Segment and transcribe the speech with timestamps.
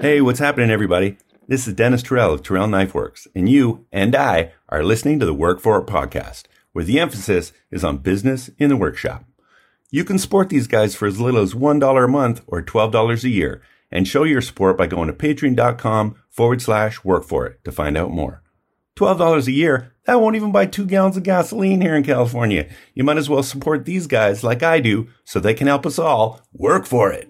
[0.00, 1.16] Hey, what's happening, everybody?
[1.48, 5.26] This is Dennis Terrell of Terrell Knife Works, and you and I are listening to
[5.26, 9.24] the Work For It podcast, where the emphasis is on business in the workshop.
[9.90, 13.28] You can support these guys for as little as $1 a month or $12 a
[13.28, 17.72] year, and show your support by going to patreon.com forward slash work for it to
[17.72, 18.44] find out more.
[18.96, 22.68] $12 a year, that won't even buy two gallons of gasoline here in California.
[22.94, 25.98] You might as well support these guys like I do so they can help us
[25.98, 27.28] all work for it.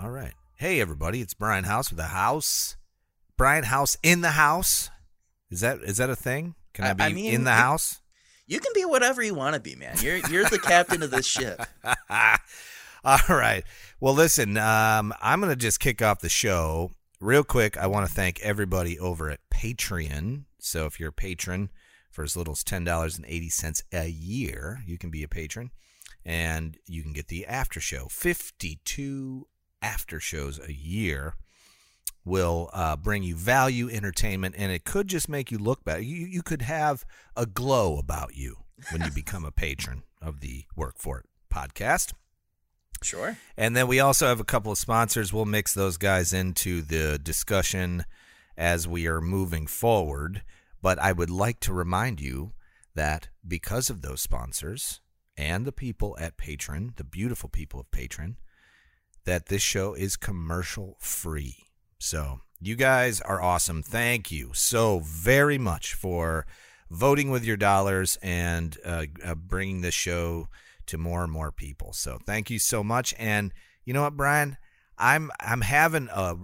[0.00, 0.34] All right.
[0.54, 1.20] Hey, everybody.
[1.20, 2.76] It's Brian House with the house.
[3.36, 4.90] Brian House in the house.
[5.50, 6.54] Is that is that a thing?
[6.74, 8.00] Can I, I- be I mean, in the it- house?
[8.46, 9.96] You can be whatever you want to be, man.
[10.00, 11.60] You're you're the captain of this ship.
[13.04, 13.62] All right.
[14.00, 17.76] Well, listen, um, I'm going to just kick off the show real quick.
[17.76, 20.44] I want to thank everybody over at Patreon.
[20.60, 21.68] So if you're a patron
[22.10, 25.70] for as little as $10.80 a year, you can be a patron
[26.24, 28.06] and you can get the after show.
[28.10, 29.46] 52
[29.82, 31.34] after shows a year
[32.24, 36.02] will uh, bring you value, entertainment, and it could just make you look better.
[36.02, 37.04] You, you could have
[37.36, 38.56] a glow about you
[38.90, 42.12] when you become a patron of the Work For It podcast.
[43.02, 43.36] Sure.
[43.56, 45.32] And then we also have a couple of sponsors.
[45.32, 48.04] We'll mix those guys into the discussion
[48.56, 50.42] as we are moving forward.
[50.82, 52.52] But I would like to remind you
[52.94, 55.00] that because of those sponsors
[55.36, 58.36] and the people at Patreon, the beautiful people of Patreon,
[59.28, 61.66] that this show is commercial free.
[61.98, 63.82] So you guys are awesome.
[63.82, 66.46] Thank you so very much for
[66.90, 70.48] voting with your dollars and uh, uh, bringing this show
[70.86, 71.92] to more and more people.
[71.92, 73.14] So thank you so much.
[73.18, 73.52] And
[73.84, 74.56] you know what, Brian?
[74.96, 76.36] I'm I'm having a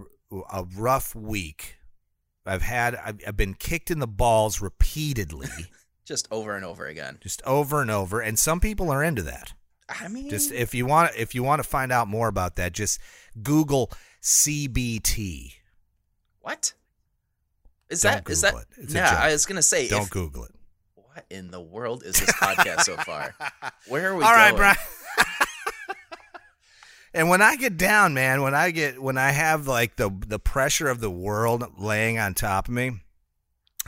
[0.51, 1.77] a rough week.
[2.45, 5.49] I've had I've, I've been kicked in the balls repeatedly,
[6.05, 7.17] Just over and over again.
[7.19, 8.21] just over and over.
[8.21, 9.53] And some people are into that.
[9.87, 12.73] I mean, Just if you want if you want to find out more about that,
[12.73, 12.99] just
[13.41, 13.91] Google
[14.21, 15.53] CBT.
[16.41, 16.73] what?
[17.89, 18.83] Is Don't that is Google that?
[18.83, 18.93] it.
[18.93, 19.15] Yeah.
[19.21, 19.87] I was gonna say.
[19.87, 20.51] Don't if- Google it.
[20.95, 23.35] What in the world is this podcast so far?
[23.87, 24.57] Where are we All right, going?
[24.57, 24.77] Brian.
[27.13, 30.39] and when I get down, man, when I get when I have like the the
[30.39, 32.99] pressure of the world laying on top of me,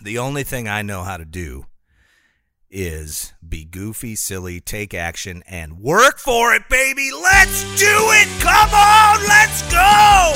[0.02, 1.66] the only thing I know how to do
[2.70, 7.10] is be goofy, silly, take action, and work for it, baby.
[7.12, 8.28] Let's do it.
[8.42, 10.34] Come on, let's go.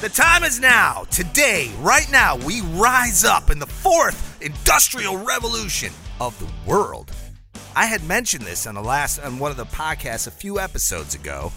[0.00, 1.04] The time is now.
[1.10, 7.12] Today, right now, we rise up in the fourth industrial revolution of the world.
[7.74, 11.14] I had mentioned this on the last on one of the podcasts a few episodes
[11.14, 11.52] ago,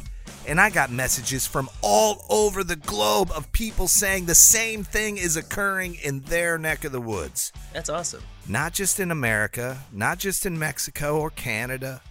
[0.48, 5.18] and I got messages from all over the globe of people saying the same thing
[5.18, 7.52] is occurring in their neck of the woods.
[7.74, 8.22] That's awesome.
[8.48, 12.02] Not just in America, not just in Mexico or Canada.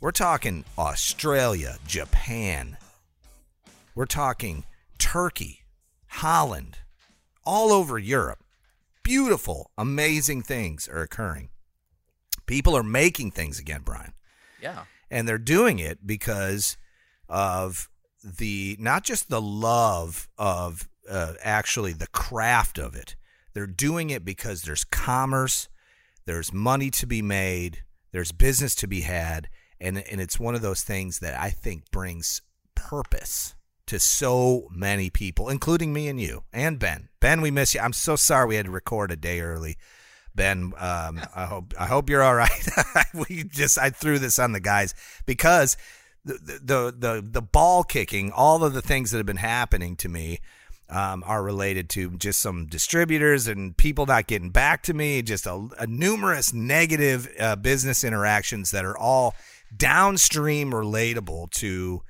[0.00, 2.76] We're talking Australia, Japan.
[3.94, 4.64] We're talking
[4.98, 5.60] Turkey,
[6.08, 6.78] Holland,
[7.44, 8.44] all over Europe.
[9.02, 11.48] Beautiful, amazing things are occurring.
[12.44, 14.12] People are making things again, Brian
[14.60, 14.84] Yeah.
[15.10, 16.76] and they're doing it because
[17.28, 17.88] of
[18.22, 23.16] the not just the love of uh, actually the craft of it
[23.56, 25.68] they're doing it because there's commerce
[26.26, 29.48] there's money to be made there's business to be had
[29.80, 32.42] and and it's one of those things that I think brings
[32.74, 33.54] purpose
[33.86, 37.08] to so many people including me and you and Ben.
[37.18, 37.80] Ben we miss you.
[37.80, 39.76] I'm so sorry we had to record a day early.
[40.34, 42.68] Ben, um, I hope I hope you're all right.
[43.14, 45.78] we just I threw this on the guys because
[46.26, 50.10] the the the the ball kicking, all of the things that have been happening to
[50.10, 50.40] me
[50.88, 55.22] um, are related to just some distributors and people not getting back to me.
[55.22, 59.34] Just a, a numerous negative uh, business interactions that are all
[59.76, 62.02] downstream relatable to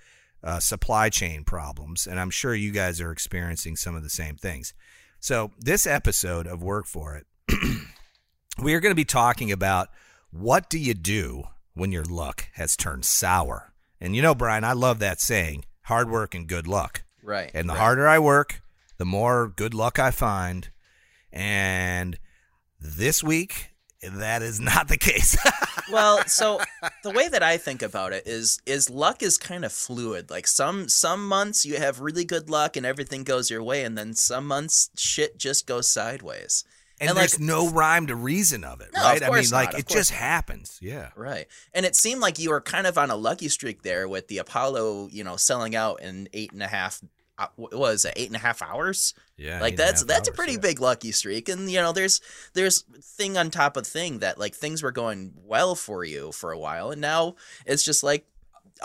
[0.45, 4.37] uh, supply chain problems, and I'm sure you guys are experiencing some of the same
[4.37, 4.75] things.
[5.19, 7.27] So this episode of Work for It
[8.63, 9.89] we are going to be talking about
[10.31, 11.45] what do you do
[11.75, 13.73] when your luck has turned sour.
[14.01, 17.03] And you know, Brian, I love that saying hard work and good luck.
[17.23, 17.51] Right.
[17.55, 17.81] And the right.
[17.81, 18.61] harder I work,
[18.99, 20.71] the more good luck I find.
[21.33, 22.19] And
[22.81, 23.71] this week,
[24.03, 25.37] that is not the case.
[25.93, 26.61] well, so
[27.03, 30.31] the way that I think about it is is luck is kind of fluid.
[30.31, 33.97] Like some some months you have really good luck and everything goes your way, and
[33.99, 36.65] then some months shit just goes sideways.
[37.01, 39.23] and, And, like, there's no rhyme to reason of it, No, of right?
[39.23, 40.21] I mean, like of it just not.
[40.21, 40.79] happens.
[40.81, 41.11] Yeah.
[41.17, 41.47] Right.
[41.75, 44.39] And it seemed like you were kind of on a lucky streak there with the
[44.39, 47.01] Apollo, you know, selling out in eight and a half.
[47.39, 48.15] Uh, What was it?
[48.17, 49.15] Eight and a half hours.
[49.37, 49.61] Yeah.
[49.61, 50.61] like that's half that's a pretty yeah.
[50.61, 51.49] big lucky streak.
[51.49, 52.21] And you know, there's
[52.55, 56.53] there's thing on top of thing that like things were going well for you for
[56.53, 57.37] a while, and now
[57.67, 58.27] it's just like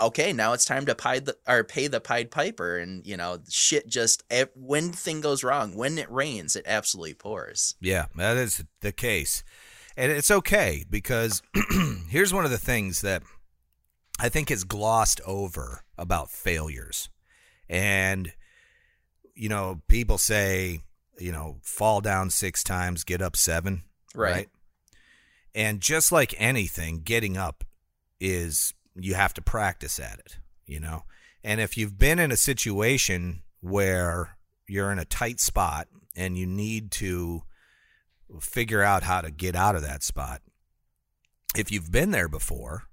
[0.00, 3.38] okay, now it's time to pied the or pay the Pied Piper, and you know,
[3.48, 3.86] shit.
[3.86, 4.24] Just
[4.54, 7.76] when thing goes wrong, when it rains, it absolutely pours.
[7.80, 9.44] Yeah, that is the case.
[9.96, 11.42] And it's okay because
[12.08, 13.22] here's one of the things that
[14.18, 17.10] I think is glossed over about failures.
[17.68, 18.32] And,
[19.34, 20.80] you know, people say,
[21.18, 23.82] you know, fall down six times, get up seven.
[24.14, 24.48] Right.
[25.54, 27.64] And just like anything, getting up
[28.20, 31.04] is, you have to practice at it, you know?
[31.44, 34.36] And if you've been in a situation where
[34.66, 37.42] you're in a tight spot and you need to
[38.40, 40.40] figure out how to get out of that spot.
[41.56, 42.84] If you've been there before,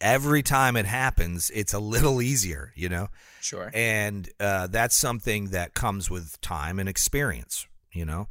[0.00, 3.08] every time it happens, it's a little easier, you know?
[3.40, 3.70] Sure.
[3.74, 8.28] And uh, that's something that comes with time and experience, you know?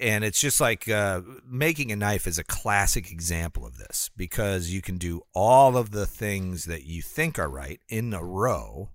[0.00, 4.70] And it's just like uh, making a knife is a classic example of this because
[4.70, 8.90] you can do all of the things that you think are right in a row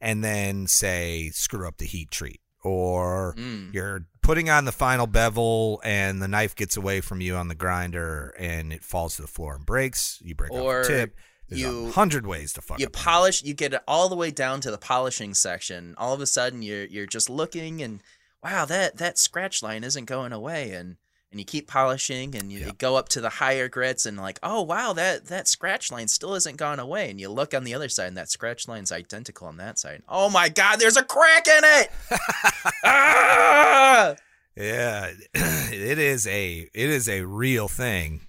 [0.00, 3.72] and then say, screw up the heat treat or Mm.
[3.74, 7.54] you're putting on the final bevel and the knife gets away from you on the
[7.54, 10.18] grinder and it falls to the floor and breaks.
[10.22, 11.16] You break Or off the tip.
[11.48, 14.30] There's you- a hundred ways to fuck you polish you get it all the way
[14.30, 15.94] down to the polishing section.
[15.98, 18.02] All of a sudden you're you're just looking and
[18.44, 20.70] wow that that scratch line isn't going away.
[20.72, 20.96] And
[21.30, 22.66] and you keep polishing and you, Yeah.
[22.68, 26.08] you go up to the higher grits and like oh wow that that scratch line
[26.08, 27.10] still isn't gone away.
[27.10, 30.02] And you look on the other side and that scratch line's identical on that side.
[30.08, 31.90] Oh my god there's a crack in it!
[32.84, 34.14] Ah!
[34.56, 38.22] Yeah, it is a it is a real thing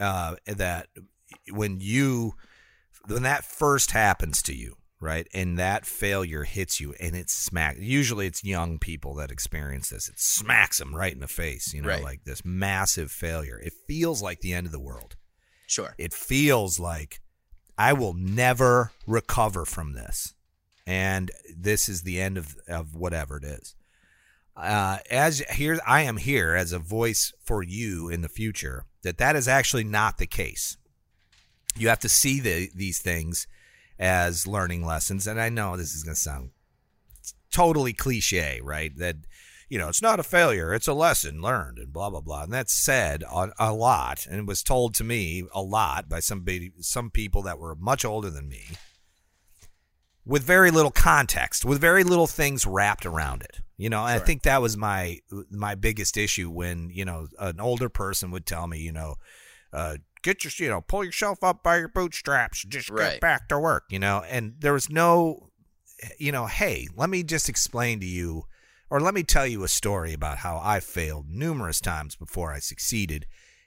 [0.00, 0.88] uh, that
[1.50, 2.34] when you
[3.06, 7.78] when that first happens to you, right, and that failure hits you, and it smacks.
[7.80, 10.08] Usually, it's young people that experience this.
[10.08, 12.02] It smacks them right in the face, you know, Right.
[12.02, 13.58] like this massive failure.
[13.58, 15.16] It feels like the end of the world.
[15.66, 17.20] sure It feels like
[17.78, 20.34] I will never recover from this,
[20.86, 23.74] and this is the end of of whatever it is
[24.56, 29.18] uh, as here I am here as a voice for you in the future that
[29.18, 30.76] that is actually not the case.
[31.76, 33.46] You have to see the, these things
[33.98, 36.50] as learning lessons, and I know this is going to sound
[37.52, 38.96] totally cliche, right?
[38.96, 39.16] That
[39.68, 42.44] you know it's not a failure; it's a lesson learned, and blah blah blah.
[42.44, 46.20] And that's said a, a lot, and it was told to me a lot by
[46.20, 48.64] somebody, some people that were much older than me
[50.26, 53.60] with very little context, with very little things wrapped around it.
[53.76, 55.18] You know, and I think that was my
[55.50, 59.16] my biggest issue when you know an older person would tell me, you know,
[59.72, 63.12] uh, get your you know pull yourself up by your bootstraps, just Right.
[63.12, 63.84] get back to work.
[63.90, 65.50] You know, and there was no,
[66.18, 68.44] you know, hey, let me just explain to you,
[68.90, 72.58] or let me tell you a story about how I failed numerous times before I
[72.58, 73.26] succeeded,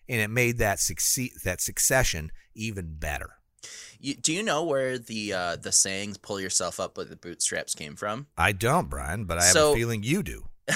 [0.09, 3.29] and it made that succeed that succession even better.
[3.99, 7.73] you, do you know where the uh the sayings pull yourself up with the bootstraps
[7.75, 10.47] came from I don't, Brian, but I have So- a feeling you do.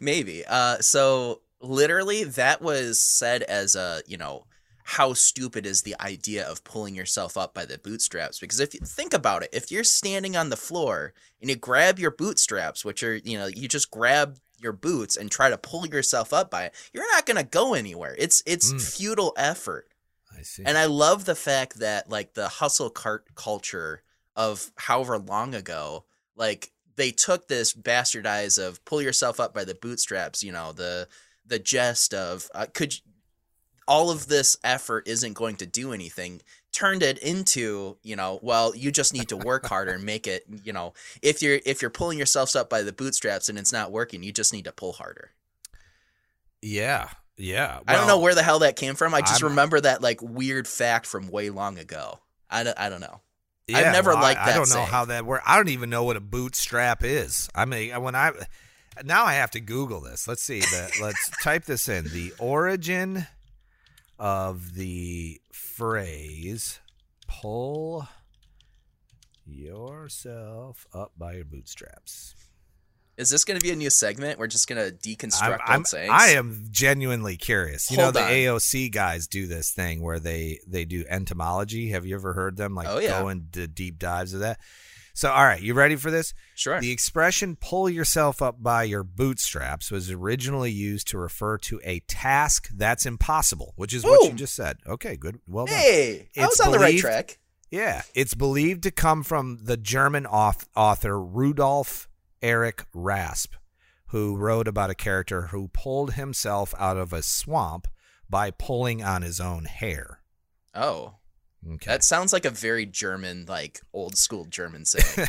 [0.00, 0.44] Maybe.
[0.46, 4.46] Uh, so literally, that was said as a you know
[4.84, 8.38] how stupid is the idea of pulling yourself up by the bootstraps?
[8.40, 11.98] Because if you think about it, if you're standing on the floor and you grab
[11.98, 15.86] your bootstraps, which are you know you just grab your boots and try to pull
[15.86, 18.14] yourself up by it, you're not gonna go anywhere.
[18.18, 18.80] It's it's Mm.
[18.96, 19.88] futile effort.
[20.36, 20.62] I see.
[20.64, 24.02] And I love the fact that like the hustle cart culture
[24.34, 26.04] of however long ago,
[26.36, 31.08] like they took this bastardized of pull yourself up by the bootstraps, you know, the
[31.44, 32.94] the jest of uh, could
[33.92, 36.40] all of this effort isn't going to do anything
[36.72, 40.44] turned it into you know well you just need to work harder and make it
[40.64, 43.92] you know if you're if you're pulling yourselves up by the bootstraps and it's not
[43.92, 45.32] working you just need to pull harder
[46.62, 47.80] yeah, yeah.
[47.86, 49.12] I don't know where the hell that came from.
[49.12, 52.20] I just I'm- remember that like weird fact from way long ago.
[52.48, 53.20] I don't, I don't know.
[53.66, 55.42] yeah, I've never well, liked I, that i don't know how that works.
[55.46, 57.48] I don't even know what a bootstrap is.
[57.54, 58.32] I mean, when I
[59.04, 60.28] now I have to Google this.
[60.28, 60.60] Let's see.
[60.60, 62.04] The, let's type this in.
[62.04, 63.26] The origin
[64.22, 66.78] of the phrase
[67.26, 68.06] "pull
[69.44, 72.34] yourself up by your bootstraps."
[73.18, 74.38] Is this going to be a new segment?
[74.38, 76.10] We're just going to deconstruct I'm, old sayings.
[76.10, 77.90] I am genuinely curious.
[77.90, 78.32] You Hold know, the on.
[78.32, 81.90] AOC guys do this thing where they they do entomology.
[81.90, 83.20] Have you ever heard them like Oh, yeah.
[83.20, 84.58] go into deep dives of that?
[85.14, 86.32] So, all right, you ready for this?
[86.54, 86.80] Sure.
[86.80, 92.00] The expression "pull yourself up by your bootstraps" was originally used to refer to a
[92.00, 94.78] task that's impossible, which is what you just said.
[94.86, 95.38] Okay, good.
[95.46, 95.74] Well done.
[95.76, 97.38] hey, I was on the right track.
[97.70, 102.08] Yeah, it's believed to come from the German auth- author Rudolf
[102.42, 103.54] Erich Rasp,
[104.08, 107.88] who wrote about a character who pulled himself out of a swamp
[108.28, 110.20] by pulling on his own hair.
[110.74, 111.14] Oh,
[111.66, 111.86] Okay.
[111.90, 115.28] That sounds like a very German, like old school German saying.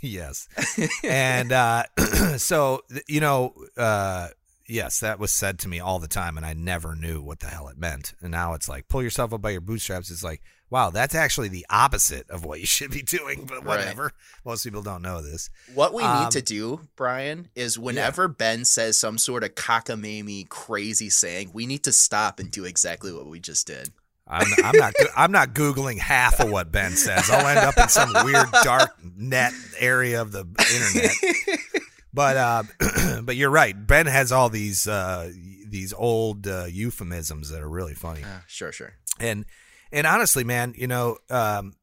[0.00, 0.48] yes.
[1.04, 1.84] and uh,
[2.36, 4.28] so, you know, uh,
[4.66, 7.46] yes, that was said to me all the time, and I never knew what the
[7.46, 8.14] hell it meant.
[8.20, 10.10] And now it's like, pull yourself up by your bootstraps.
[10.10, 13.78] It's like, wow, that's actually the opposite of what you should be doing, but Right.
[13.78, 14.12] whatever.
[14.44, 15.48] Most people don't know this.
[15.74, 20.48] What we Um, need to do, Brian, is whenever Ben says some sort of cockamamie
[20.48, 23.92] crazy saying, we need to stop and do exactly what we just did.
[24.28, 24.94] I'm, I'm not.
[25.16, 27.30] I'm not googling half of what Ben says.
[27.30, 31.58] I'll end up in some weird dark net area of the internet.
[32.12, 32.62] But uh,
[33.22, 33.74] but you're right.
[33.86, 35.30] Ben has all these uh,
[35.68, 38.22] these old uh, euphemisms that are really funny.
[38.24, 38.94] Ah, sure, sure.
[39.20, 39.44] And
[39.92, 41.74] and honestly, man, you know, um,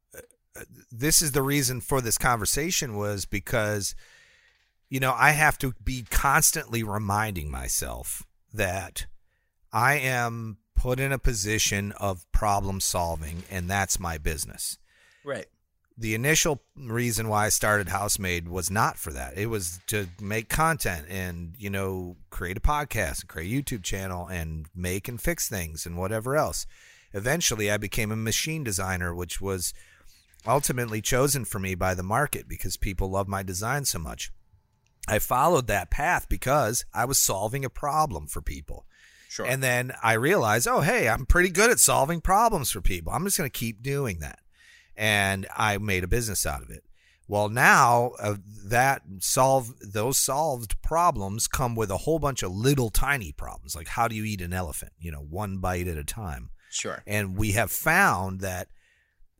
[0.91, 3.95] this is the reason for this conversation was because
[4.89, 8.23] you know I have to be constantly reminding myself
[8.53, 9.05] that
[9.71, 14.77] I am put in a position of problem solving, and that's my business
[15.23, 15.47] Right.
[15.97, 19.37] the initial reason why I started Housemade was not for that.
[19.37, 23.83] It was to make content and, you know, create a podcast, and create a YouTube
[23.83, 26.67] channel and make and fix things and whatever else.
[27.13, 29.73] Eventually I became a machine designer, which was
[30.45, 34.31] ultimately chosen for me by the market because people love my design so much.
[35.07, 38.85] I followed that path because I was solving a problem for people.
[39.35, 39.45] Sure.
[39.45, 43.11] And then I realized, oh, hey, I'm pretty good at solving problems for people.
[43.11, 44.39] I'm just going to keep doing that.
[44.95, 46.85] And I made a business out of it.
[47.27, 52.89] Well, now uh, that solve those solved problems come with a whole bunch of little
[52.89, 54.93] tiny problems, like how do you eat an elephant?
[54.99, 56.51] You know, one bite at a time.
[56.71, 57.03] sure.
[57.05, 58.69] And we have found that,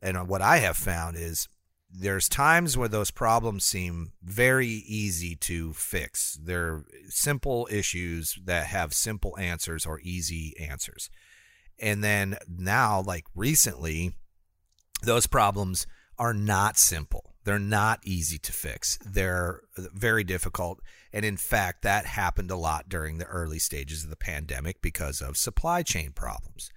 [0.02, 1.48] and what I have found is
[1.90, 6.38] there's times where those problems seem very easy to fix.
[6.42, 11.10] They're simple issues that have simple answers or easy answers.
[11.78, 14.14] And then now, like recently,
[15.02, 15.86] those problems
[16.18, 17.34] are not simple.
[17.44, 18.98] They're not easy to fix.
[19.04, 20.80] They're very difficult.
[21.12, 25.20] And in fact, that happened a lot during the early stages of the pandemic because
[25.20, 26.70] of supply chain problems.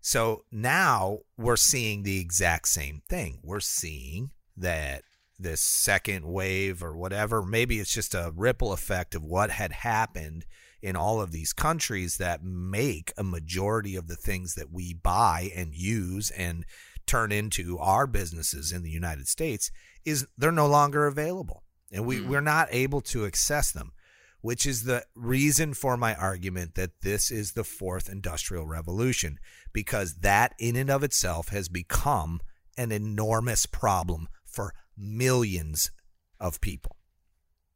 [0.00, 3.40] So now we're seeing the exact same thing.
[3.42, 5.02] We're seeing that
[5.38, 10.46] this second wave or whatever, maybe it's just a ripple effect of what had happened
[10.82, 15.50] in all of these countries that make a majority of the things that we buy
[15.54, 16.64] and use and
[17.06, 19.70] turn into our businesses in the United States
[20.04, 22.28] is they're no longer available and we, Mm.
[22.28, 23.92] we're not able to access them
[24.40, 29.38] which is the reason for my argument that this is the fourth industrial revolution
[29.72, 32.40] because that in and of itself has become
[32.76, 35.90] an enormous problem for millions
[36.38, 36.96] of people.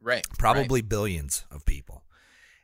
[0.01, 0.27] Right.
[0.37, 2.03] probably billions of people.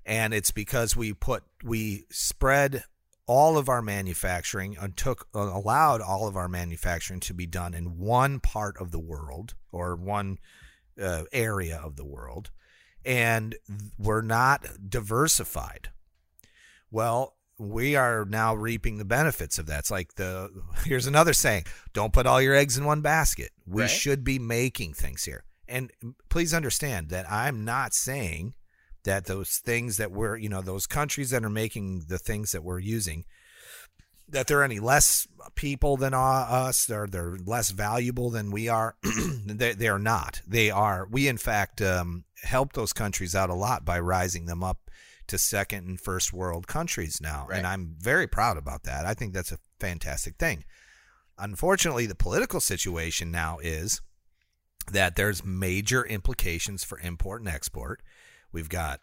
[0.04, 2.84] And it's because we put we spread
[3.26, 7.74] all of our manufacturing and took uh, allowed all of our manufacturing to be done
[7.74, 10.38] in one part of the world or one
[11.00, 12.50] uh, area of the world
[13.04, 13.54] and
[13.98, 15.90] we're not diversified
[16.90, 19.80] well we are now reaping the benefits of that.
[19.80, 20.48] It's like the
[20.84, 23.50] here's another saying: don't put all your eggs in one basket.
[23.66, 23.90] We Right.
[23.90, 25.44] should be making things here.
[25.66, 28.54] And mm, please understand that I'm not saying
[29.04, 32.62] that those things that we're, you know, those countries that are making the things that
[32.62, 33.24] we're using,
[34.28, 38.96] that they're any less people than us, they're they're less valuable than we are.
[39.46, 40.42] they they are not.
[40.46, 41.06] They are.
[41.10, 44.90] We in fact um, help those countries out a lot by rising them up
[45.28, 47.58] to second and first world countries now, Right.
[47.58, 49.04] and I'm very proud about that.
[49.04, 50.64] I think that's a fantastic thing.
[51.36, 54.00] Unfortunately, the political situation now is
[54.90, 58.00] that there's major implications for import and export.
[58.52, 59.00] We've got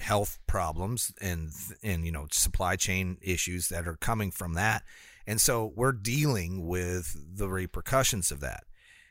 [0.00, 1.50] health problems and
[1.82, 4.82] and you know supply chain issues that are coming from that.
[5.26, 8.64] And so we're dealing with the repercussions of that.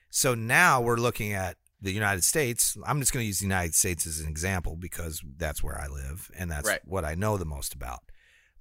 [0.09, 2.75] So now we're looking at the United States.
[2.87, 5.85] I'm just going to use the United States as an example because that's where I
[5.87, 6.81] live and that's Right.
[6.85, 7.99] what I know the most about.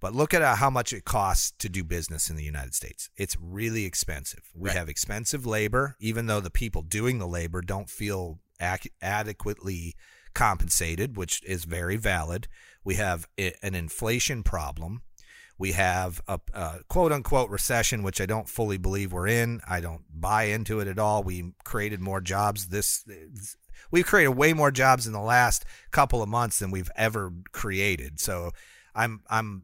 [0.00, 3.08] But look at uh, how much it costs to do business in the United States.
[3.16, 4.42] It's really expensive.
[4.54, 4.76] We Right.
[4.76, 9.94] have expensive labor, even though the people doing the labor don't feel ac- adequately
[10.36, 12.46] compensated, which is very valid.
[12.84, 15.00] We have an inflation problem.
[15.58, 19.62] We have a, a quote unquote recession, which I don't fully believe we're in.
[19.66, 21.22] I don't buy into it at all.
[21.22, 23.02] We created more jobs this.
[23.90, 28.20] We've created way more jobs in the last couple of months than we've ever created.
[28.20, 28.50] So
[28.94, 29.62] I'm I'm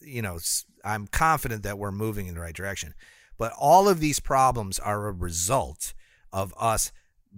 [0.00, 0.38] you know
[0.84, 2.94] I'm confident that we're moving in the right direction.
[3.36, 5.92] But all of these problems are a result
[6.32, 6.92] of us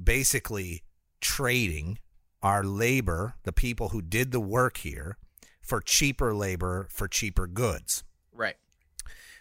[0.05, 0.83] basically
[1.23, 1.99] trading
[2.43, 5.19] our labor, the people who did the work here,
[5.61, 8.03] for cheaper labor for cheaper goods.
[8.33, 8.57] Right.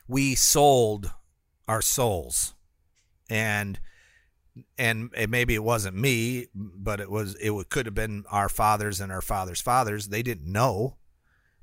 [0.08, 1.12] We sold
[1.68, 2.54] our souls,
[3.30, 3.80] and
[4.78, 9.00] and it, maybe it wasn't me, but it was it could have been our fathers
[9.00, 10.10] and our fathers' fathers.
[10.10, 10.98] They didn't know,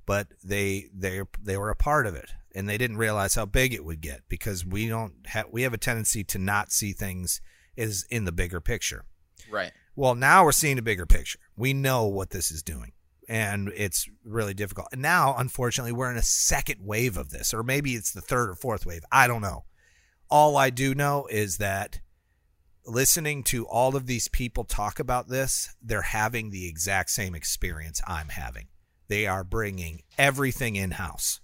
[0.04, 3.72] but they they they were a part of it, and they didn't realize how big
[3.74, 7.40] it would get because we don't have we have a tendency to not see things
[7.76, 9.04] as in the bigger picture.
[9.50, 9.72] Right.
[9.96, 11.38] Well, now we're seeing a bigger picture.
[11.56, 12.92] We know what this is doing,
[13.28, 14.88] and it's really difficult.
[14.92, 18.50] And now, unfortunately, we're in a second wave of this, or maybe it's the third
[18.50, 19.02] or fourth wave.
[19.10, 19.64] I don't know.
[20.28, 22.00] All I do know is that
[22.84, 28.00] listening to all of these people talk about this, they're having the exact same experience
[28.06, 28.68] I'm having.
[29.08, 31.40] They are bringing everything in house.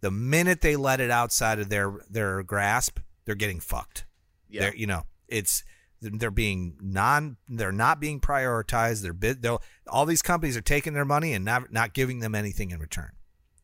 [0.00, 4.06] The minute they let it outside of their their grasp, they're getting fucked.
[4.48, 4.62] Yeah.
[4.62, 5.62] They're, you know, it's
[6.02, 9.02] they're being non they're not being prioritized.
[9.02, 12.34] They're bid they'll all these companies are taking their money and not not giving them
[12.34, 13.10] anything in return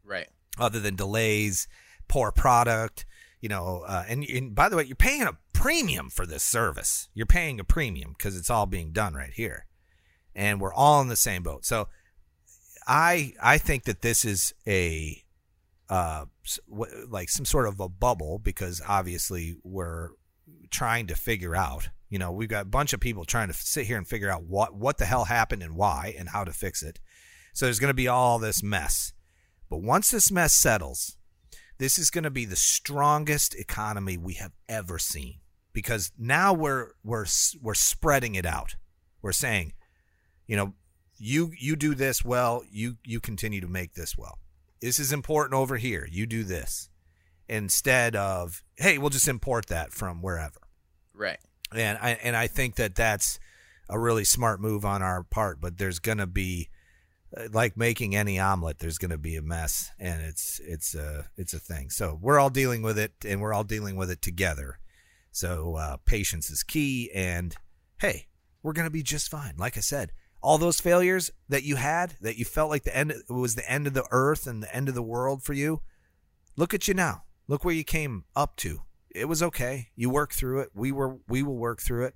[0.04, 0.28] Right.
[0.58, 1.66] other than delays,
[2.08, 3.06] poor product,
[3.40, 7.08] you know, uh, and, and by the way, you're paying a premium for this service.
[7.14, 9.66] You're paying a premium because it's all being done right here,
[10.34, 11.64] and we're all in the same boat.
[11.64, 11.88] So,
[12.86, 15.22] I I think that this is a
[15.88, 16.26] uh
[17.08, 20.10] like some sort of a bubble because obviously we're
[20.70, 21.88] trying to figure out.
[22.08, 24.44] You know, we've got a bunch of people trying to sit here and figure out
[24.44, 27.00] what what the hell happened and why and how to fix it.
[27.52, 29.12] So there's going to be all this mess.
[29.68, 31.16] But once this mess settles,
[31.78, 35.40] this is going to be the strongest economy we have ever seen
[35.72, 37.26] because now we're we're
[37.60, 38.76] we're spreading it out.
[39.20, 39.72] We're saying,
[40.46, 40.74] you know,
[41.18, 44.38] you you do this well, you you continue to make this well.
[44.80, 46.08] This is important over here.
[46.10, 46.88] You do this
[47.48, 50.60] instead of hey, we'll just import that from wherever.
[51.12, 51.38] Right.
[51.74, 53.38] And I and I think that that's
[53.88, 55.60] a really smart move on our part.
[55.60, 56.68] But there's going to be
[57.36, 58.78] uh, like making any omelet.
[58.78, 61.90] There's going to be a mess, and it's it's a it's a thing.
[61.90, 64.78] So we're all dealing with it, and we're all dealing with it together.
[65.32, 67.10] So uh, patience is key.
[67.14, 67.54] And
[68.00, 68.26] hey,
[68.62, 69.54] we're going to be just fine.
[69.58, 73.10] Like I said, all those failures that you had, that you felt like the end
[73.10, 75.82] it was the end of the earth and the end of the world for you.
[76.56, 77.24] Look at you now.
[77.48, 78.82] Look where you came up to.
[79.16, 79.88] It was okay.
[79.96, 80.70] You work through it.
[80.74, 82.14] We were we will work through it.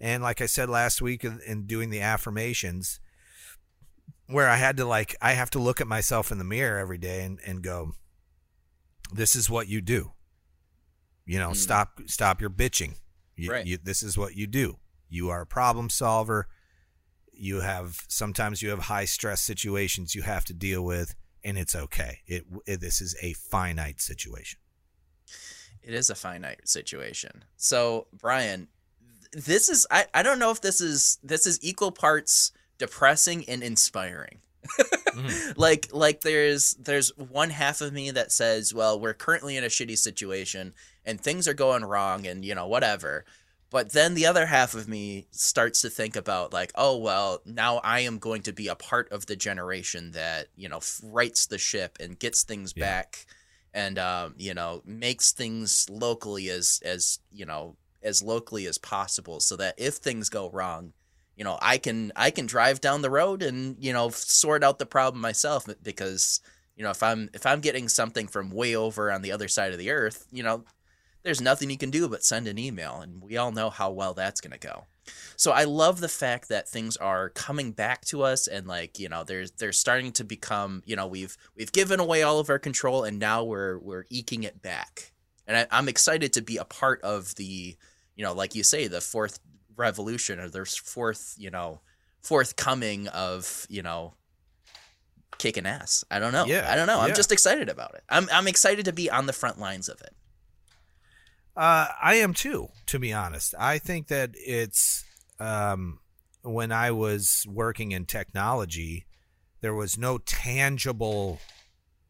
[0.00, 3.00] And like I said last week in, in doing the affirmations,
[4.26, 6.98] where I had to like I have to look at myself in the mirror every
[6.98, 7.94] day and, and go,
[9.12, 10.12] This is what you do.
[11.24, 11.56] You know, Mm.
[11.56, 12.96] stop stop your bitching.
[13.34, 13.66] You, Right.
[13.66, 14.78] you, this is what you do.
[15.08, 16.48] You are a problem solver.
[17.32, 21.74] You have sometimes you have high stress situations you have to deal with, and it's
[21.74, 22.20] okay.
[22.26, 24.58] It, it this is a finite situation.
[25.86, 27.44] It is a finite situation.
[27.56, 28.68] So, Brian,
[29.32, 33.62] this is I, I don't know if this is this is equal parts depressing and
[33.62, 34.40] inspiring.
[34.68, 35.52] Mm-hmm.
[35.56, 39.68] like like there's there's one half of me that says, well, we're currently in a
[39.68, 43.24] shitty situation and things are going wrong and you know whatever.
[43.68, 47.78] But then the other half of me starts to think about like, oh well, now
[47.84, 51.46] I am going to be a part of the generation that you know f- rights
[51.46, 52.84] the ship and gets things Yeah.
[52.86, 53.26] back,
[53.76, 59.38] and um, you know makes things locally as as you know as locally as possible,
[59.38, 60.94] so that if things go wrong,
[61.36, 64.78] you know I can I can drive down the road and you know sort out
[64.78, 66.40] the problem myself because
[66.74, 69.72] you know if I'm if I'm getting something from way over on the other side
[69.72, 70.64] of the earth, you know
[71.22, 74.14] there's nothing you can do but send an email and we all know how well
[74.14, 74.84] that's going to go
[75.36, 79.08] so i love the fact that things are coming back to us and like you
[79.08, 82.58] know there's they're starting to become you know we've we've given away all of our
[82.58, 85.12] control and now we're we're eking it back.
[85.46, 87.76] And I, i'm excited to be a part of the
[88.14, 89.38] you know like you say the fourth
[89.76, 91.80] revolution or there's fourth you know
[92.22, 94.14] forthcoming of you know
[95.38, 96.02] kicking ass.
[96.10, 96.46] I don't know.
[96.46, 96.98] Yeah, i don't know.
[96.98, 98.02] I'm just excited about it.
[98.08, 100.15] I'm i'm excited to be on the front lines of it
[101.56, 103.54] Uh, I am too, to be honest.
[103.58, 105.04] I think that it's
[105.40, 106.00] um,
[106.42, 109.06] when I was working in technology,
[109.60, 111.40] there was no tangible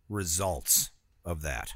[0.09, 0.91] results
[1.25, 1.75] of that.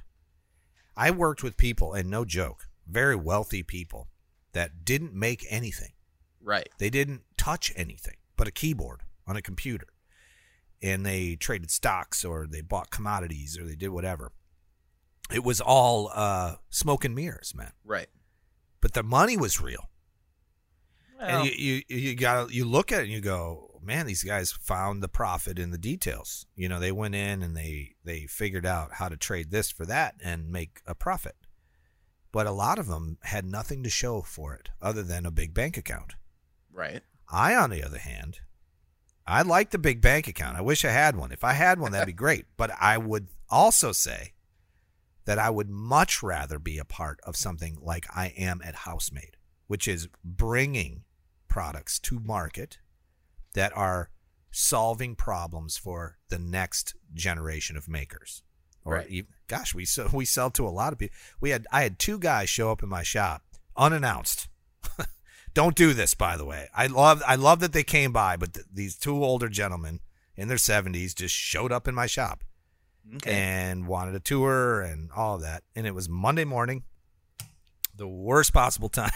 [0.96, 4.08] I worked with people, and no joke, very wealthy people
[4.52, 5.92] that didn't make anything.
[6.42, 9.86] right They didn't touch anything but a keyboard on a computer.
[10.82, 14.32] And they traded stocks or they bought commodities or they did whatever.
[15.32, 17.72] It was all uh, smoke and mirrors, man.
[17.84, 18.08] right
[18.80, 19.90] But the money was real.
[21.18, 24.22] Well, and you, you you got you look at it and you go, man, these
[24.22, 26.46] guys found the profit in the details.
[26.56, 29.84] You know, they went in and they they figured out how to trade this for
[29.86, 31.36] that and make a profit.
[32.32, 35.52] But a lot of them had nothing to show for it other than a big
[35.52, 36.14] bank account.
[36.72, 38.40] right I, on the other hand,
[39.26, 40.56] I like the big bank account.
[40.56, 41.32] I wish I had one.
[41.32, 42.46] If I had one, that'd be great.
[42.56, 44.32] But I would also say
[45.30, 49.36] that I would much rather be a part of something like I am at Housemade,
[49.68, 51.04] which is bringing
[51.46, 52.78] products to market
[53.54, 54.10] that are
[54.50, 58.42] solving problems for the next generation of makers.
[58.84, 59.08] Or Right.
[59.08, 61.14] even, gosh, we sell, we sell to a lot of people.
[61.40, 63.44] We had I had two guys show up in my shop
[63.76, 64.48] unannounced.
[65.54, 66.66] Don't do this, by the way.
[66.74, 70.00] I love I love that they came by, but th- these two older gentlemen
[70.34, 72.42] in their seventies just showed up in my shop
[73.16, 73.32] Okay.
[73.32, 75.62] and wanted a tour and all of that.
[75.74, 76.84] And it was Monday morning,
[77.96, 79.10] the worst possible time.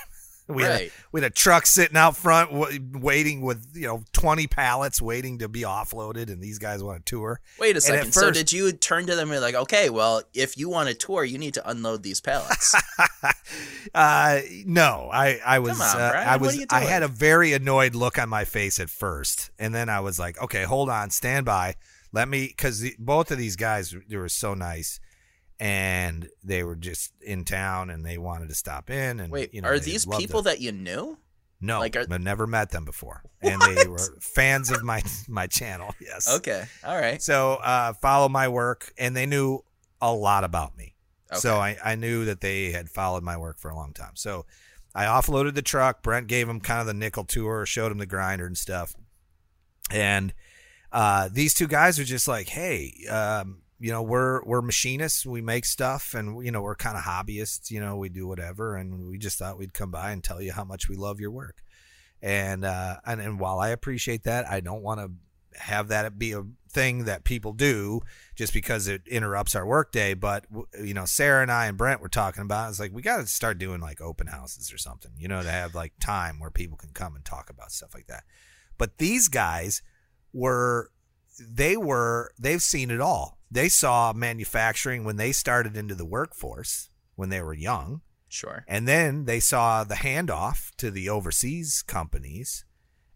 [0.46, 4.02] we had a, we had a truck sitting out front w- waiting with you know
[4.12, 7.40] twenty pallets waiting to be offloaded, and these guys want a tour.
[7.58, 8.12] Wait a second.
[8.12, 10.94] so did you turn to them and be like, okay, well, if you want a
[10.94, 12.74] tour, you need to unload these pallets?
[13.94, 18.18] uh, no, I I was on, uh, I was I had a very annoyed look
[18.18, 21.76] on my face at first, and then I was like, okay, hold on, stand by,
[22.14, 25.00] let me, because both of these guys they were so nice,
[25.60, 29.60] and they were just in town and they wanted to stop in, and Wait, you
[29.60, 30.44] know, are these people it.
[30.44, 31.18] that you knew?
[31.60, 35.46] no, like, are- I've never met them before, and they were fans of my my
[35.46, 35.94] channel.
[36.00, 36.64] Yes, Okay.
[36.84, 37.20] All right.
[37.22, 39.60] so uh, follow my work, and they knew
[40.00, 40.94] a lot about me.
[41.32, 44.12] So I, I knew that they had followed my work for a long time.
[44.14, 44.46] So
[44.94, 46.00] I offloaded the truck.
[46.00, 48.94] Brent gave him kind of the nickel tour, showed him the grinder and stuff.
[49.90, 50.32] And
[50.94, 55.26] uh, these two guys are just like, hey, um, you know, we're we're machinists.
[55.26, 57.68] We make stuff, and you know, we're kind of hobbyists.
[57.68, 60.52] You know, we do whatever, and we just thought we'd come by and tell you
[60.52, 61.64] how much we love your work.
[62.22, 65.10] And uh, and and while I appreciate that, I don't want to
[65.58, 68.00] have that be a thing that people do
[68.36, 70.14] just because it interrupts our workday.
[70.14, 70.46] But
[70.80, 72.68] you know, Sarah and I and Brent were talking about.
[72.68, 72.70] it.
[72.70, 75.10] It's like we got to start doing like open houses or something.
[75.18, 78.06] You know, to have like time where people can come and talk about stuff like
[78.06, 78.22] that.
[78.78, 79.82] But these guys
[80.34, 80.90] were
[81.40, 83.38] they were they've seen it all.
[83.50, 88.02] They saw manufacturing when they started into the workforce when they were young.
[88.28, 88.64] Sure.
[88.66, 92.64] And then they saw the handoff to the overseas companies.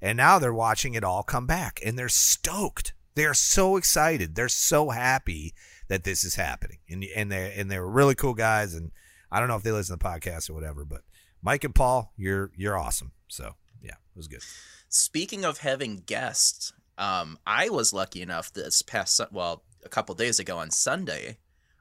[0.00, 2.94] And now they're watching it all come back and they're stoked.
[3.16, 4.36] They're so excited.
[4.36, 5.54] They're so happy
[5.88, 6.78] that this is happening.
[6.88, 8.92] And and they and they were really cool guys and
[9.30, 11.02] I don't know if they listen to the podcast or whatever, but
[11.42, 13.12] Mike and Paul, you're you're awesome.
[13.28, 14.42] So, yeah, it was good.
[14.88, 20.38] Speaking of having guests, um, I was lucky enough this past well a couple days
[20.38, 21.38] ago on Sunday.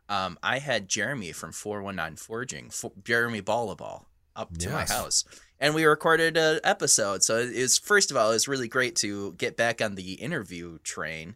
[0.10, 4.72] Um, I had Jeremy from 419 Forging, Fo- Jeremy Ballaball, up to Yes.
[4.90, 5.26] my house,
[5.60, 7.24] and we recorded an episode.
[7.24, 10.14] So it was first of all, it was really great to get back on the
[10.14, 11.36] interview train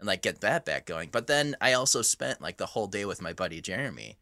[0.00, 1.10] and like get that back going.
[1.12, 4.16] But then I also spent like the whole day with my buddy Jeremy,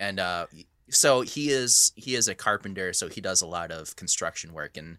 [0.00, 0.46] and uh,
[0.90, 4.76] so he is he is a carpenter, so he does a lot of construction work,
[4.76, 4.96] and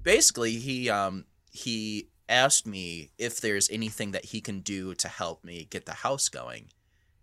[0.00, 5.44] basically he um he asked me if there's anything that he can do to help
[5.44, 6.68] me get the house going.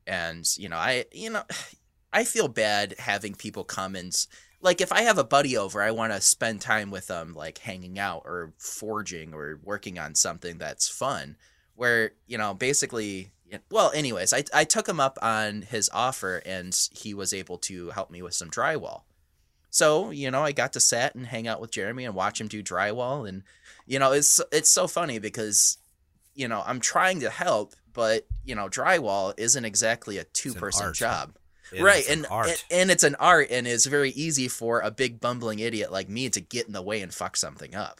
[0.05, 1.43] And you know i you know
[2.13, 4.25] i feel bad having people come and
[4.61, 7.57] like if i have a buddy over i want to spend time with them like
[7.59, 11.35] hanging out or forging or working on something that's fun
[11.75, 13.31] where you know basically
[13.69, 17.89] well anyways i, I took him up on his offer and he was able to
[17.89, 19.01] help me with some drywall
[19.69, 22.47] so you know i got to sit and hang out with jeremy and watch him
[22.47, 23.43] do drywall and
[23.85, 25.77] you know it's it's so funny because
[26.35, 30.93] you know i'm trying to help but you know drywall isn't exactly a two person
[30.93, 31.35] job.
[31.73, 32.47] It right an and, art.
[32.47, 36.07] and and it's an art and it's very easy for a big bumbling idiot like
[36.07, 37.99] me to get in the way and fuck something up.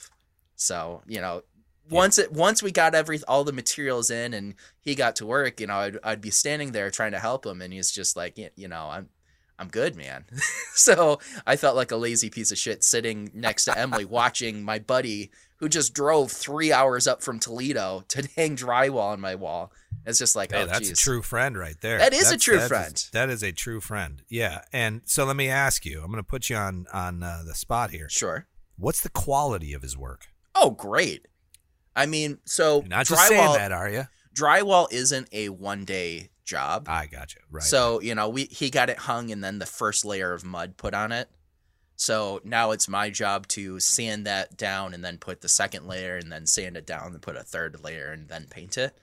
[0.56, 1.42] So you know
[1.90, 5.62] once it once we got every all the materials in and he got to work
[5.62, 8.38] you know i'd, I'd be standing there trying to help him and he's just like
[8.38, 9.08] you know i'm
[9.60, 10.26] i'm good man
[10.74, 14.80] so i felt like a lazy piece of shit sitting next to emily watching my
[14.80, 19.72] buddy who just drove three hours up from toledo to hang drywall on my wall
[20.06, 20.91] it's just like Hey, oh that's geez.
[20.91, 21.98] a true friend right there.
[21.98, 23.06] That is a true that is- friend.
[23.12, 24.22] that is a true friend.
[24.30, 24.62] Yeah.
[24.72, 26.00] And so let me ask you.
[26.00, 28.08] I'm going to put you on on uh, the spot here.
[28.10, 30.28] sure What's the quality of his work?
[30.56, 31.28] oh great
[31.93, 34.08] i mean so You're not just saying drywall that, are you?
[34.34, 37.42] drywall isn't a one day job I got you.
[37.52, 37.64] Right.
[37.64, 40.78] So you know, we he got it hung and then the first layer of mud
[40.78, 41.30] put on it.
[41.96, 46.16] So now it's my job to sand that down and then put the second layer
[46.18, 48.98] and then sand it down and put a third layer and then paint it.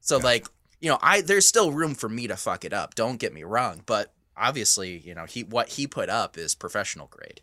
[0.00, 0.26] So Gotcha.
[0.26, 0.46] like
[0.80, 2.94] you know, I there's still room for me to fuck it up.
[2.94, 7.06] Don't get me wrong, but obviously you know he what he put up is professional
[7.06, 7.40] grade.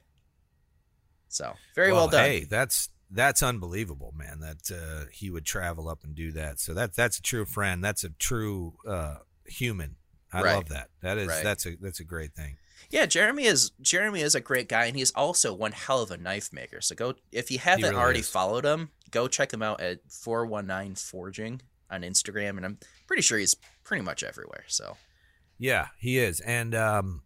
[1.29, 2.23] So very well, done.
[2.23, 4.39] Hey, that's that's unbelievable, man.
[4.39, 6.59] That uh, he would travel up and do that.
[6.59, 7.83] So that that's a true friend.
[7.83, 9.95] That's a true uh, human.
[10.31, 10.55] I Right.
[10.55, 10.89] love that.
[11.01, 11.43] That is Right.
[11.43, 12.57] that's a that's a great thing.
[12.89, 16.17] Yeah, Jeremy is Jeremy is a great guy, and he's also one hell of a
[16.17, 16.79] knife maker.
[16.81, 18.29] So go if you haven't really already is.
[18.29, 22.77] followed him, go check him out at four one nine Forging on Instagram, and I'm
[23.07, 24.65] pretty sure he's pretty much everywhere.
[24.67, 24.97] So
[25.57, 26.39] Yeah, he is.
[26.41, 27.23] And um,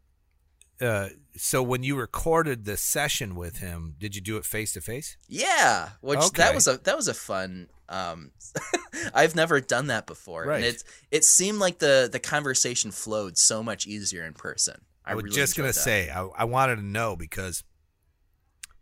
[0.79, 4.81] uh, so when you recorded the session with him, did you do it face to
[4.81, 5.17] face?
[5.27, 6.37] Yeah, which Okay.
[6.43, 7.69] that was a that was a fun.
[7.91, 8.31] Um,
[9.13, 10.55] I've never done that before, Right.
[10.57, 14.81] and it it seemed like the the conversation flowed so much easier in person.
[15.05, 15.73] I, I was really just gonna that.
[15.73, 17.63] say I, I wanted to know because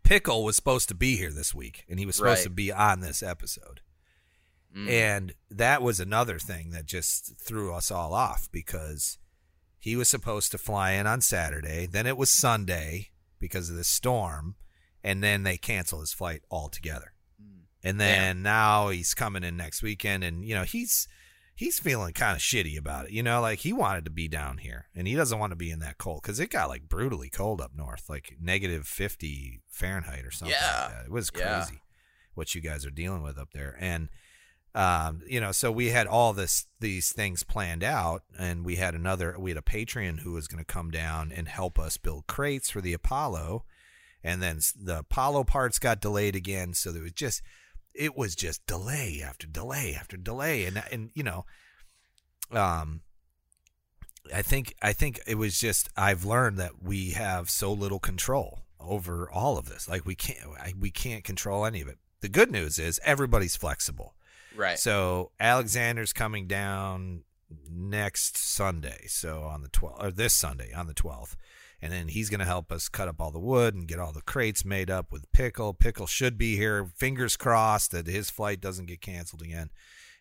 [0.02, 2.44] Pickle was supposed to be here this week, and he was supposed Right.
[2.44, 3.80] to be on this episode.
[4.76, 4.88] Mm.
[4.88, 9.18] And that was another thing that just threw us all off because
[9.78, 11.86] he was supposed to fly in on Saturday.
[11.86, 14.54] Then it was Sunday because of the storm.
[15.02, 17.14] And then they canceled his flight altogether.
[17.82, 20.22] And then now he's coming in next weekend.
[20.24, 21.08] And, you know, he's.
[21.56, 23.42] He's feeling kind of shitty about it, you know.
[23.42, 25.98] Like he wanted to be down here, and he doesn't want to be in that
[25.98, 30.56] cold because it got like brutally cold up north, like negative fifty Fahrenheit or something.
[30.58, 30.84] Yeah.
[30.84, 31.04] like that.
[31.04, 31.64] it was Yeah.
[31.64, 31.82] crazy
[32.32, 33.76] what you guys are dealing with up there.
[33.78, 34.08] And
[34.74, 38.94] um, you know, so we had all this these things planned out, and we had
[38.94, 42.26] another we had a Patreon who was going to come down and help us build
[42.26, 43.64] crates for the Apollo,
[44.24, 47.42] and then the Apollo parts got delayed again, so there was just
[47.94, 51.44] it was just delay after delay after delay, and and you know,
[52.52, 53.02] um.
[54.34, 58.60] I think I think it was just I've learned that we have so little control
[58.78, 59.88] over all of this.
[59.88, 60.46] Like we can't
[60.78, 61.98] we can't control any of it.
[62.20, 64.14] The good news is everybody's flexible.
[64.54, 64.78] right.
[64.78, 67.24] So Alexander's coming down
[67.68, 71.34] next Sunday, so on the 12th or this Sunday on the 12th.
[71.82, 74.12] And then he's going to help us cut up all the wood and get all
[74.12, 75.72] the crates made up with Pickle.
[75.72, 76.86] Pickle should be here.
[76.96, 79.70] Fingers crossed that his flight doesn't get canceled again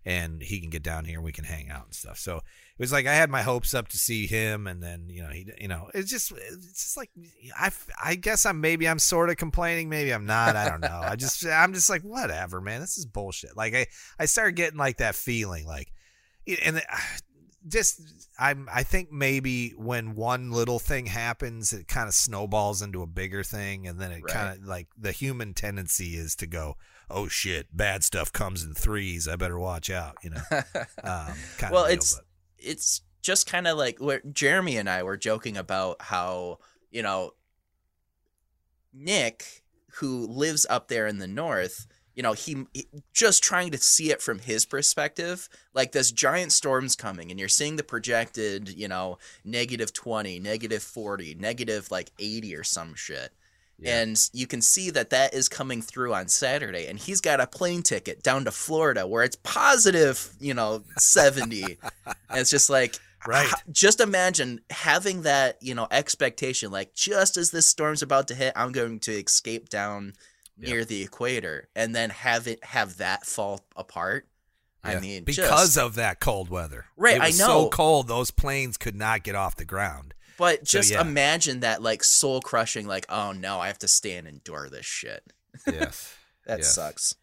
[0.06, 2.18] and he can get down here and we can hang out and stuff.
[2.18, 2.44] So it
[2.80, 5.48] was like I had my hopes up to see him and then, you know, he
[5.60, 7.10] you know, it's just it's just like
[7.58, 10.56] I I guess I'm maybe I'm sort of complaining, maybe I'm not.
[10.56, 11.02] I don't know.
[11.04, 12.82] I just I'm just like whatever, man.
[12.82, 13.58] This is bullshit.
[13.58, 15.92] Like I I started getting like that feeling like
[16.64, 16.82] and uh,
[17.68, 18.02] just
[18.40, 23.08] I'm I think maybe when one little thing happens it kind of snowballs into a
[23.08, 24.34] bigger thing and then it Right.
[24.34, 26.76] kind of like the human tendency is to go
[27.10, 30.42] oh shit bad stuff comes in threes I better watch out you know
[31.04, 32.26] um, kind well, of deal, it's but-
[32.58, 36.60] it's just kind of like where Jeremy and I were joking about how
[36.92, 37.32] you know
[38.94, 39.64] Nick,
[39.96, 41.86] who lives up there in the north,
[42.20, 45.48] you know, he, he just trying to see it from his perspective.
[45.74, 50.84] Like this giant storm's coming, and you're seeing the projected, you know, negative twenty, negative
[50.84, 53.32] forty, negative like eighty or some shit.
[53.78, 54.02] Yeah.
[54.02, 57.48] And you can see that that is coming through on Saturday, and he's got a
[57.48, 61.78] plane ticket down to Florida where it's positive, you know, seventy.
[62.06, 63.50] and it's just like, Right.
[63.72, 66.70] just imagine having that, you know, expectation.
[66.70, 70.16] Like, just as this storm's about to hit, I'm going to escape down
[70.60, 74.28] near the equator, and then have it have that fall apart.
[74.84, 77.66] I mean, because just, of that cold weather Right, it I know.
[77.66, 81.02] so cold those planes could not get off the ground but so, just yeah.
[81.02, 82.88] imagine that, like, soul crushing.
[82.88, 85.34] Like, oh no, I have to stay and endure this shit.
[85.68, 86.16] yes
[86.48, 86.74] That Yes.
[86.74, 87.16] sucks.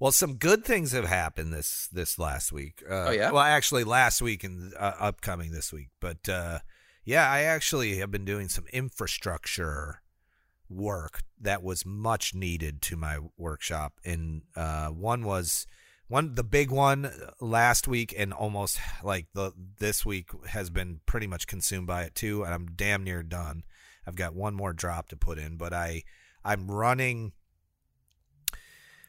[0.00, 2.82] Well, some good things have happened this this last week.
[2.90, 3.30] Uh, Oh, yeah?
[3.30, 5.90] Well, actually, last week and uh, upcoming this week.
[6.00, 6.60] But uh,
[7.04, 10.01] yeah, I actually have been doing some infrastructure
[10.68, 13.94] work that was much needed to my workshop.
[14.04, 15.66] And uh, one was
[16.08, 21.26] one the big one last week, and almost like the this week has been pretty
[21.26, 22.42] much consumed by it too.
[22.44, 23.62] And I'm damn near done.
[24.06, 26.02] I've got one more drop to put in, but I
[26.44, 27.32] I'm running.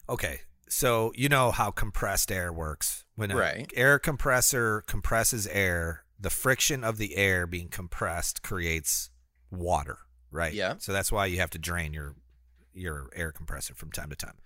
[0.09, 3.05] Okay, so you know how compressed air works.
[3.15, 3.71] When an Right.
[3.75, 9.09] air compressor compresses air, the friction of the air being compressed creates
[9.51, 9.99] water,
[10.33, 10.53] right?
[10.53, 10.75] Yeah.
[10.79, 12.15] So that's why you have to drain your
[12.73, 14.37] your air compressor from time to time.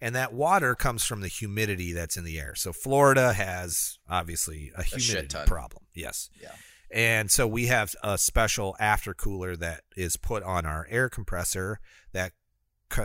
[0.00, 2.54] And that water comes from the humidity that's in the air.
[2.56, 5.46] So Florida has obviously a humidity ton.
[5.46, 5.84] problem.
[5.94, 6.28] Yes.
[6.40, 6.50] Yeah.
[6.90, 11.78] And so we have a special after cooler that is put on our air compressor
[12.12, 12.32] that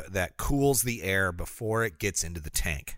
[0.10, 2.97] that cools the air before it gets into the tank.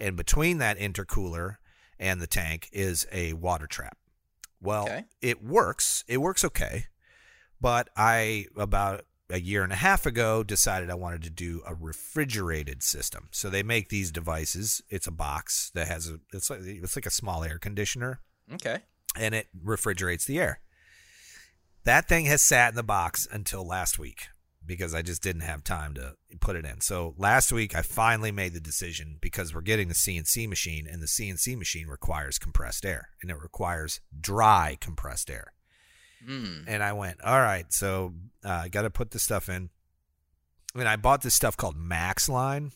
[0.00, 1.56] And between that intercooler
[1.98, 3.98] and the tank is a water trap.
[4.60, 5.04] Well, Okay.
[5.20, 6.04] it works.
[6.06, 6.86] It works okay.
[7.60, 11.74] But I about a year and a half ago decided I wanted to do a
[11.74, 13.28] refrigerated system.
[13.30, 14.80] So they make these devices.
[14.88, 18.20] It's a box that has a it's like it's like a small air conditioner
[18.54, 18.78] Okay.
[19.16, 20.60] and it refrigerates the air.
[21.84, 24.28] That thing has sat in the box until last week
[24.64, 26.80] because I just didn't have time to put it in.
[26.80, 31.00] So last week I finally made the decision because we're getting the CNC machine and
[31.02, 35.52] the CNC machine requires compressed air and it requires dry compressed air.
[36.24, 36.62] Hmm.
[36.66, 39.70] And I went, all right, so uh, I got to put this stuff in.
[40.74, 42.72] And I bought this stuff called Max Line,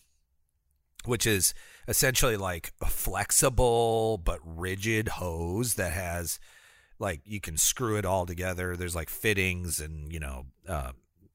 [1.05, 1.55] which is
[1.87, 6.41] essentially like a flexible but rigid hose that has
[6.99, 8.77] like you can screw it all together.
[8.77, 10.93] There's like fittings and you know, uh,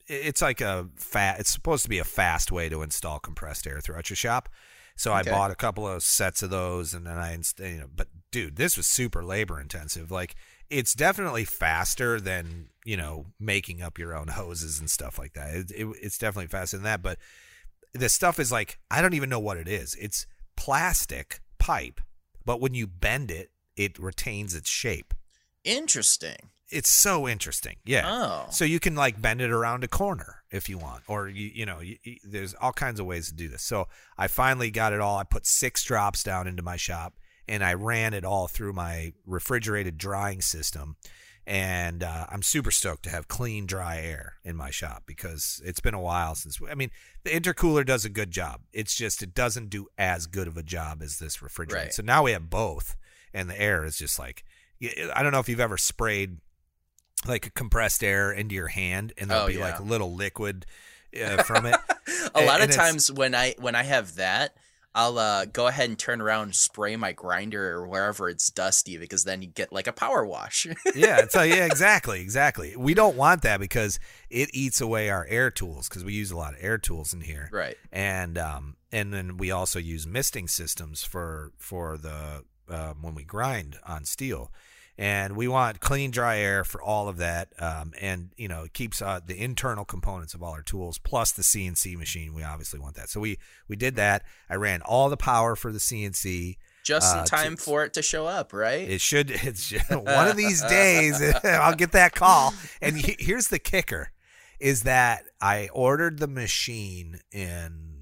[0.08, 1.40] it's like a fat.
[1.40, 4.50] It's supposed to be a fast way to install compressed air throughout your shop.
[4.96, 7.90] So I bought a couple of sets of those, and then I, inst- you know,
[7.96, 10.10] but dude, this was super labor intensive.
[10.10, 10.36] Like
[10.70, 15.54] it's definitely faster than you know making up your own hoses and stuff like that.
[15.54, 17.18] It, it, it's definitely faster than that, but
[17.94, 19.96] the stuff is like I don't even know what it is.
[19.96, 20.26] It's
[20.56, 22.02] plastic pipe,
[22.46, 25.14] but when you bend it, it retains its shape.
[25.64, 26.38] Interesting.
[26.70, 27.78] It's so interesting.
[27.86, 28.04] Yeah.
[28.06, 28.46] Oh.
[28.52, 31.66] So you can like bend it around a corner if you want, or you you
[31.66, 33.64] know, you, you- there's all kinds of ways to do this.
[33.64, 35.18] So I finally got it all.
[35.18, 37.14] I put six drops down into my shop,
[37.48, 40.98] and I ran it all through my refrigerated drying system.
[41.46, 45.80] And uh, I'm super stoked to have clean, dry air in my shop because it's
[45.80, 46.60] been a while since.
[46.70, 46.92] I mean,
[47.24, 48.62] the intercooler does a good job.
[48.74, 51.74] It's just it doesn't do as good of a job as this refrigerant.
[51.74, 51.94] Right.
[51.94, 52.98] So now we have both,
[53.34, 54.44] and the air is just like
[55.16, 56.38] I don't know if you've ever sprayed
[57.26, 59.62] like compressed air into your hand and there'll Oh, be yeah.
[59.62, 60.66] like a little liquid
[61.20, 61.76] uh, from it.
[62.36, 64.56] a lot of times when I when I have that,
[64.98, 68.98] I'll uh, go ahead and turn around and spray my grinder or wherever it's dusty
[68.98, 70.66] because then you get like a power wash.
[70.96, 72.76] yeah, it's like, yeah, exactly, exactly.
[72.76, 74.00] We don't want that because
[74.32, 77.22] it eats away our air tools because we use a lot of air tools in
[77.22, 77.48] here.
[77.54, 77.76] right.
[77.92, 83.24] and um and then we also use misting systems for for the um, when we
[83.24, 84.52] grind on steel
[84.98, 88.74] and we want clean dry air for all of that um, and you know it
[88.74, 92.80] keeps uh, the internal components of all our tools plus the cnc machine we obviously
[92.80, 96.58] want that so we we did that i ran all the power for the cnc
[96.84, 98.90] Just Uh, in time to- for it to show up, right?
[98.90, 99.30] it should.
[99.44, 101.22] It's one of these days.
[101.44, 102.54] I'll get that call.
[102.82, 104.12] And he- here's the kicker:
[104.60, 107.98] is that I ordered the machine in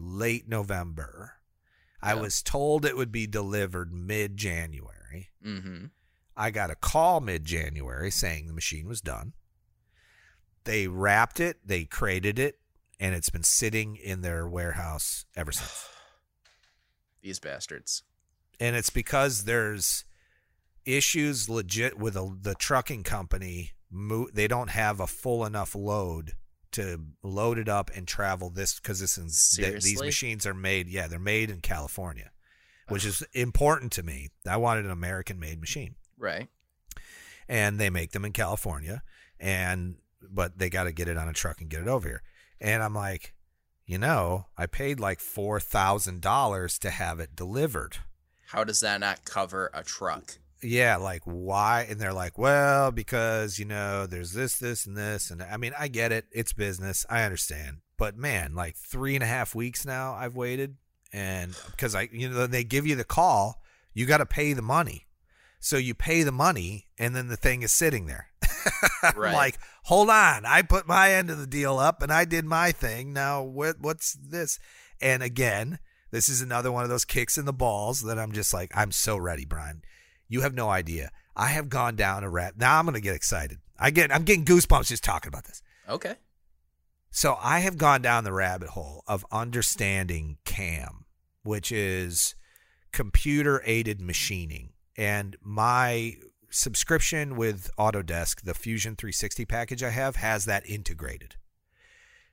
[0.00, 1.34] late November.
[2.02, 5.28] I was told it would be delivered mid January.
[5.44, 5.86] mm-hmm.
[6.36, 9.32] I got a call mid January saying the machine was done.
[10.64, 12.58] They wrapped it, they crated it,
[12.98, 15.88] and it's been sitting in their warehouse ever since.
[17.22, 18.02] These bastards.
[18.60, 20.04] and it's because there's
[20.84, 23.72] issues legit with a, the trucking company.
[23.90, 26.34] Mo- they don't have a full enough load
[26.72, 30.88] to load it up and travel this because this is th- these machines are made.
[30.88, 32.30] Yeah, they're made in California,
[32.88, 34.28] which is important to me.
[34.48, 36.48] I wanted an American made machine Right.
[37.48, 39.02] and they make them in California
[39.38, 42.22] and but they got to get it on a truck and get it over here.
[42.60, 43.34] And I'm like,
[43.84, 47.98] you know, I paid like $4,000 to have it delivered.
[48.48, 50.38] How does that not cover a truck?
[50.62, 51.86] Yeah, like why?
[51.88, 55.72] And they're like, well, because you know, there's this, this, and this, and I mean,
[55.78, 56.26] I get it.
[56.32, 57.04] It's business.
[57.10, 57.78] I understand.
[57.98, 60.76] But man, like three and a half weeks now, I've waited,
[61.12, 63.60] and because I, you know, they give you the call,
[63.92, 65.05] you got to pay the money.
[65.60, 68.28] So you pay the money, and then the thing is sitting there.
[69.02, 69.34] I'm Right.
[69.34, 72.72] like, hold on, I put my end of the deal up, and I did my
[72.72, 73.12] thing.
[73.12, 74.58] Now, what, what's this?
[75.00, 75.78] And again,
[76.10, 78.92] this is another one of those kicks in the balls that I'm just like, I'm
[78.92, 79.82] so ready, Brian.
[80.28, 81.10] You have no idea.
[81.34, 82.54] I have gone down a rat.
[82.56, 83.58] Now I'm going to get excited.
[83.78, 85.62] I get, I'm getting goosebumps just talking about this.
[85.88, 86.14] Okay.
[87.10, 91.04] So I have gone down the rabbit hole of understanding CAM,
[91.42, 92.34] which is
[92.92, 94.70] computer aided machining.
[94.96, 96.16] And my
[96.50, 101.36] subscription with Autodesk, the Fusion 360 package I have, has that integrated.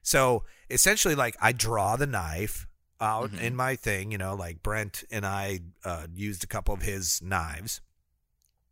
[0.01, 2.67] So essentially, like I draw the knife
[3.01, 3.39] out Mhm.
[3.41, 7.21] in my thing, you know, like Brent and I uh, used a couple of his
[7.21, 7.81] knives,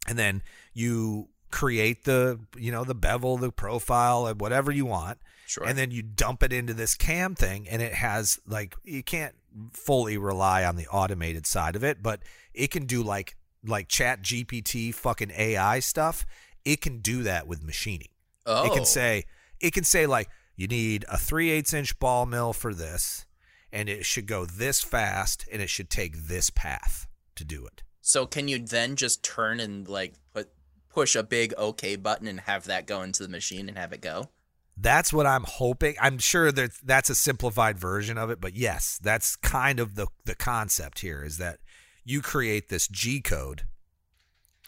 [0.08, 0.42] and then
[0.74, 5.66] you create the, you know, the bevel, the profile, whatever you want, Sure.
[5.68, 9.36] and then you dump it into this cam thing and it has like you can't
[9.74, 12.22] fully rely on the automated side of it but
[12.54, 16.26] it can do like like chat gpt fucking ai stuff
[16.66, 18.10] it can do that with machining
[18.46, 18.66] oh.
[18.66, 18.86] it can oh.
[18.86, 19.24] say
[19.60, 23.26] it can say like you need a 3 8 inch ball mill for this
[23.72, 27.84] and it should go this fast and it should take this path to do it
[28.02, 30.50] So can you then just turn and like put
[30.90, 34.02] push a big OK button and have that go into the machine and have it
[34.02, 34.30] go?
[34.78, 35.96] That's what I'm hoping.
[36.02, 40.08] I'm sure that that's a simplified version of it, but yes, that's kind of the
[40.26, 41.60] the concept here is that
[42.04, 43.64] you create this G code.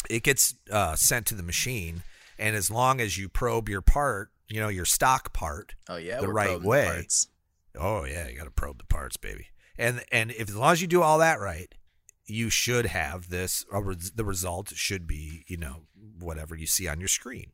[0.09, 2.03] It gets uh, sent to the machine,
[2.37, 5.75] and as long as you probe your part, you know your stock part.
[5.89, 6.85] Oh yeah, The right way.
[6.85, 7.27] parts.
[7.79, 9.47] Oh yeah, you got to probe the parts, baby.
[9.77, 11.73] And and if as long as you do all that right,
[12.25, 13.65] you should have this.
[13.71, 15.83] Or the result should be you know
[16.19, 17.51] whatever you see on your screen.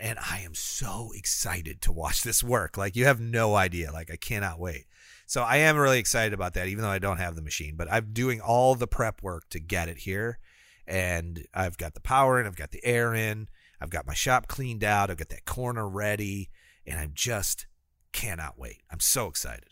[0.00, 2.78] And I am so excited to watch this work.
[2.78, 3.90] Like you have no idea.
[3.92, 4.86] Like I cannot wait.
[5.26, 7.74] So I am really excited about that, even though I don't have the machine.
[7.76, 10.38] But I'm doing all the prep work to get it here,
[10.86, 14.48] and I've got the power in, I've got the air in, I've got my shop
[14.48, 16.48] cleaned out, I've got that corner ready,
[16.86, 17.66] and I just
[18.12, 18.82] cannot wait.
[18.90, 19.68] I'm so excited.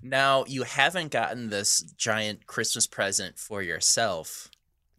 [0.00, 4.48] Now, you haven't gotten this giant Christmas present for yourself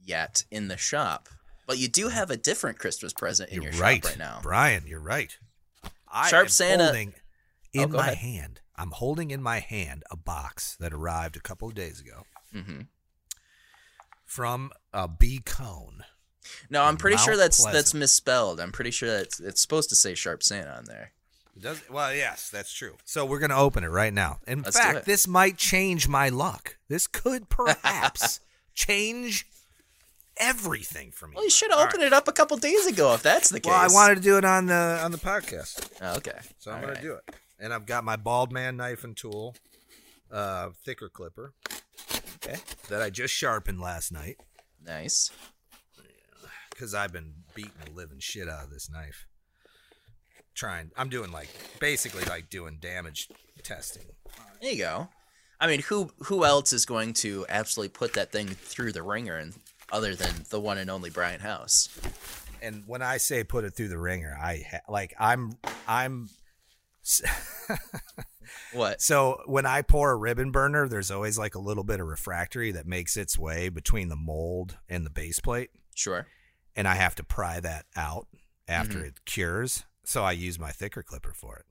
[0.03, 1.29] yet in the shop,
[1.65, 4.39] but you do have a different Christmas present in you're your right, shop right now.
[4.43, 4.83] Brian.
[4.87, 5.35] You're right.
[6.11, 7.13] I Sharp am Santa- holding
[7.77, 8.17] Oh, in go my ahead.
[8.17, 8.61] hand.
[8.77, 12.81] I'm holding in my hand a box that arrived a couple of days ago hmm
[14.25, 16.03] from a bee cone.
[16.69, 17.73] No, I'm pretty sure that's Pleasant.
[17.73, 18.59] that's misspelled.
[18.59, 21.11] I'm pretty sure that's it's supposed to say Sharp Santa on there.
[21.55, 22.97] It Does well, yes, that's true.
[23.05, 24.39] So we're gonna open it right now.
[24.47, 26.77] In Let's fact, this might change my luck.
[26.89, 28.39] This could perhaps
[28.75, 29.47] change
[30.37, 31.33] everything for me.
[31.35, 33.69] Well, you should have opened it up a couple days ago if that's the case.
[33.71, 36.37] Well, I wanted to do it on the on the podcast, Oh, okay.
[36.59, 37.01] so I'm All gonna right.
[37.01, 37.35] do it.
[37.59, 39.55] And I've got my bald man knife and tool,
[40.31, 41.53] uh, thicker clipper
[42.43, 42.57] Okay.
[42.89, 44.37] that I just sharpened last night
[44.85, 45.31] Nice.
[46.69, 49.25] because I've been beating the living shit out of this knife.
[50.53, 53.29] Trying, I'm doing like basically like doing damage
[53.63, 54.03] testing.
[54.61, 55.09] There you go.
[55.59, 59.35] I mean, who who else is going to absolutely put that thing through the ringer,
[59.37, 59.53] and
[59.91, 61.89] other than the one and only Brian House?
[62.61, 65.53] and when I say put it through the ringer, I ha- like I'm
[65.87, 66.29] I'm
[68.73, 69.01] What?
[69.01, 72.71] so when I pour a ribbon burner, there's always like a little bit of refractory
[72.71, 76.27] that makes its way between the mold and the base plate, Sure.
[76.75, 78.27] and I have to pry that out
[78.67, 79.07] after mm-hmm.
[79.07, 79.83] it cures.
[80.03, 81.65] So I use my thicker clipper for it.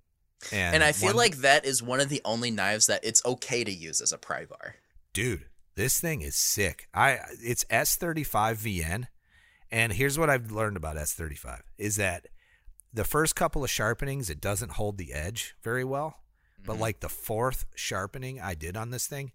[0.52, 3.24] And, And I feel one- like that is one of the only knives that it's
[3.24, 4.76] okay to use as a pry bar.
[5.12, 5.46] dude,
[5.76, 6.88] this thing is sick.
[6.94, 9.06] I it's S35 VN,
[9.70, 12.26] and here's what I've learned about S35 is that
[12.92, 16.18] the first couple of sharpenings it doesn't hold the edge very well,
[16.64, 16.82] but mm-hmm.
[16.82, 19.32] like the fourth sharpening I did on this thing,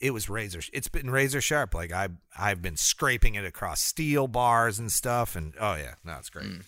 [0.00, 0.60] it was razor.
[0.72, 1.74] It's been razor sharp.
[1.74, 2.08] Like I
[2.38, 6.46] I've been scraping it across steel bars and stuff, and oh yeah, no, it's great.
[6.46, 6.62] Mm.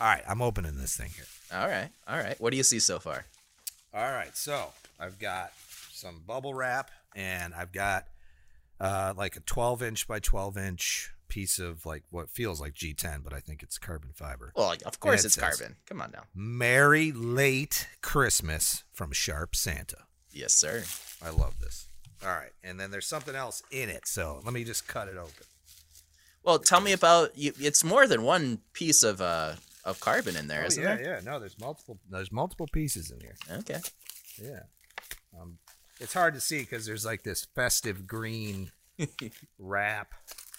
[0.00, 1.26] All right, I'm opening this thing here.
[1.52, 1.88] All right.
[2.06, 2.40] All right.
[2.40, 3.24] What do you see so far?
[3.92, 4.68] All right, so
[5.00, 5.52] I've got
[5.92, 8.04] some bubble wrap, and I've got
[8.80, 13.22] uh, like a 12 inch by 12 inch piece of like what feels like G10,
[13.22, 14.52] but I think it's carbon fiber.
[14.56, 15.76] Well, of course it it's says- carbon.
[15.86, 16.22] Come on now.
[16.34, 19.98] Merry late Christmas from Sharp Santa.
[20.32, 20.84] Yes, sir.
[21.24, 21.88] I love this.
[22.22, 25.16] All right, and then there's something else in it, so let me just cut it
[25.16, 25.46] open.
[26.42, 27.52] Well, tell me about you.
[27.60, 29.54] It's more than one piece of uh
[29.84, 31.00] of carbon in there, oh, not yeah, there?
[31.02, 31.20] yeah.
[31.24, 31.98] No, there's multiple.
[32.10, 33.36] There's multiple pieces in here.
[33.58, 33.78] Okay.
[34.42, 34.62] Yeah.
[35.40, 35.58] Um,
[36.00, 38.70] it's hard to see because there's like this festive green
[39.58, 40.14] wrap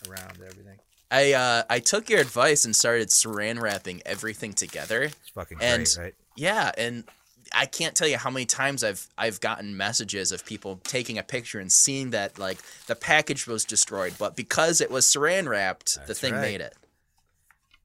[0.07, 0.79] around everything.
[1.11, 5.03] I uh I took your advice and started saran wrapping everything together.
[5.03, 6.15] It's fucking And- great, right?
[6.35, 7.03] Yeah, and
[7.51, 11.23] I can't tell you how many times I've I've gotten messages of people taking a
[11.23, 15.97] picture and seeing that like the package was destroyed, but because it was saran wrapped,
[16.07, 16.41] the thing right.
[16.41, 16.75] made it.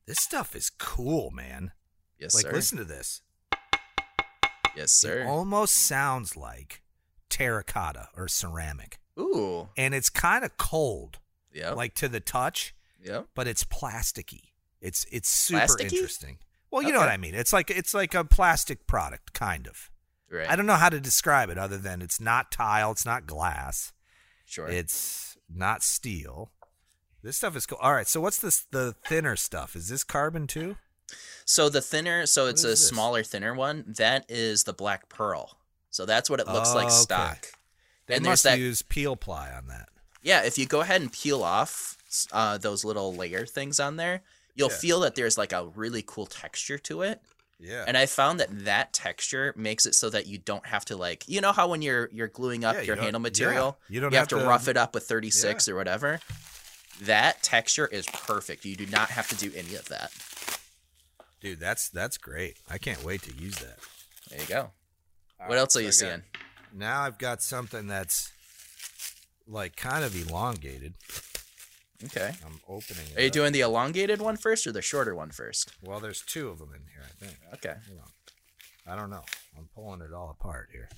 [0.06, 1.72] This stuff is cool, man.
[2.18, 2.48] Yes, like, sir.
[2.48, 3.22] Like listen to this.
[4.76, 5.20] Yes, sir.
[5.20, 6.82] It almost sounds like
[7.30, 9.68] terracotta or ceramic, Ooh.
[9.76, 11.18] and it's kind of cold,
[11.52, 11.76] Yep.
[11.76, 13.28] like to the touch, yep.
[13.34, 14.50] but it's plasticky.
[14.80, 15.92] It's it's super Plasticky?
[15.92, 16.38] interesting.
[16.70, 17.34] Well, you know what I mean.
[17.34, 19.90] It's like it's like a plastic product, kind of.
[20.30, 20.48] Right.
[20.50, 23.92] I don't know how to describe it other than it's not tile, it's not glass,
[24.44, 24.66] sure.
[24.68, 26.50] it's not steel.
[27.22, 27.78] This stuff is cool.
[27.80, 28.66] All right, so what's this?
[28.70, 30.76] The thinner stuff is this carbon too?
[31.46, 32.86] So the thinner, so it's a this?
[32.88, 33.84] smaller, thinner one.
[33.96, 35.58] That is the black pearl.
[35.94, 36.94] So that's what it looks like Oh, okay.
[36.96, 37.46] stock.
[38.08, 38.58] They and there's must that.
[38.58, 39.88] use peel ply on that.
[40.22, 41.96] Yeah, if you go ahead and peel off
[42.32, 44.22] uh, those little layer things on there,
[44.56, 44.76] you'll Yeah.
[44.76, 47.20] feel that there's like a really cool texture to it.
[47.60, 47.84] Yeah.
[47.86, 51.28] And I found that that texture makes it so that you don't have to like,
[51.28, 54.00] you know how when you're you're gluing up Yeah, your don't- handle yeah, material, you
[54.00, 56.18] don't have, have to, to- rough it up with 36 or whatever.
[57.02, 58.64] That texture is perfect.
[58.64, 60.10] You do not have to do any of that.
[61.40, 62.56] Dude, that's that's great.
[62.68, 63.78] I can't wait to use that.
[64.30, 64.70] There you go.
[65.44, 66.22] All what right, else so are you got- seeing?
[66.72, 68.32] Now I've got something that's
[69.46, 70.94] like kind of elongated.
[72.04, 72.32] Okay.
[72.44, 73.16] I'm opening it.
[73.18, 73.32] Are you up.
[73.32, 75.72] doing the elongated one first or the shorter one first?
[75.82, 77.38] Well, there's two of them in here, I think.
[77.54, 77.74] Okay.
[78.86, 79.22] I don't know.
[79.56, 80.88] I'm pulling it all apart here.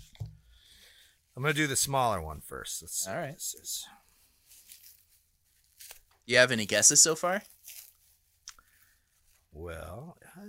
[1.36, 2.82] I'm gonna do the smaller one first.
[2.82, 3.34] Let's see All right.
[3.34, 3.86] This is.
[6.24, 7.42] You have any guesses so far?
[9.53, 10.42] Well, uh,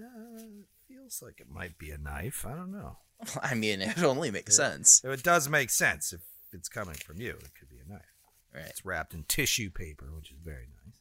[1.07, 2.45] feels like it might be a knife.
[2.45, 2.97] I don't know.
[3.41, 5.01] I mean, it only makes sense.
[5.03, 7.31] It does make sense if it's coming from you.
[7.31, 8.01] It could be a knife.
[8.53, 8.65] Right.
[8.67, 10.99] It's wrapped in tissue paper, which is very nice.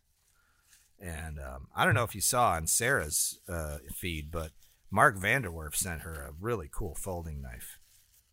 [0.99, 4.53] And um, I don't know if you saw on Sarah's uh, feed, but
[4.91, 7.79] Mark Vanderwerf sent her a really cool folding knife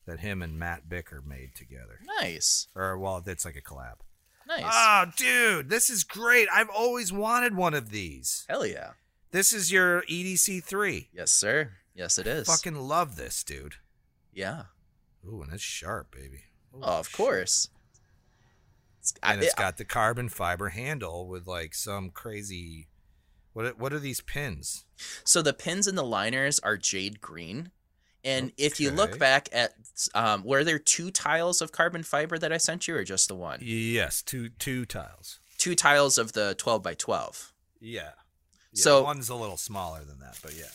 [0.05, 1.99] that him and Matt Bicker made together.
[2.21, 2.67] Nice.
[2.75, 3.95] Or well, it's like a collab.
[4.47, 4.63] Nice.
[4.65, 6.47] Oh, dude, this is great.
[6.53, 8.45] I've always wanted one of these.
[8.47, 8.91] Hell yeah.
[9.33, 11.09] This is your EDC three.
[11.11, 11.71] Yes, sir.
[11.95, 12.45] Yes, it is.
[12.47, 13.75] Fucking love this, dude.
[14.33, 14.63] yeah.
[15.27, 16.43] Ooh, and it's sharp, baby.
[16.71, 17.15] Holy Oh, of shit.
[17.17, 17.69] course.
[18.99, 22.89] It's, I- And it's it- got the carbon fiber handle with like some crazy.
[23.53, 24.85] What are- what are these pins?
[25.25, 27.71] so the pins and the liners are jade green,
[28.23, 29.73] and if you look back at,
[30.13, 33.35] um, were there two tiles of carbon fiber that I sent you, or just the
[33.35, 33.59] one?
[33.63, 35.39] Yes, two two tiles.
[35.57, 37.51] Two tiles of the twelve by twelve.
[37.79, 38.11] Yeah.
[38.81, 40.65] So- one's a little smaller than that, but yeah.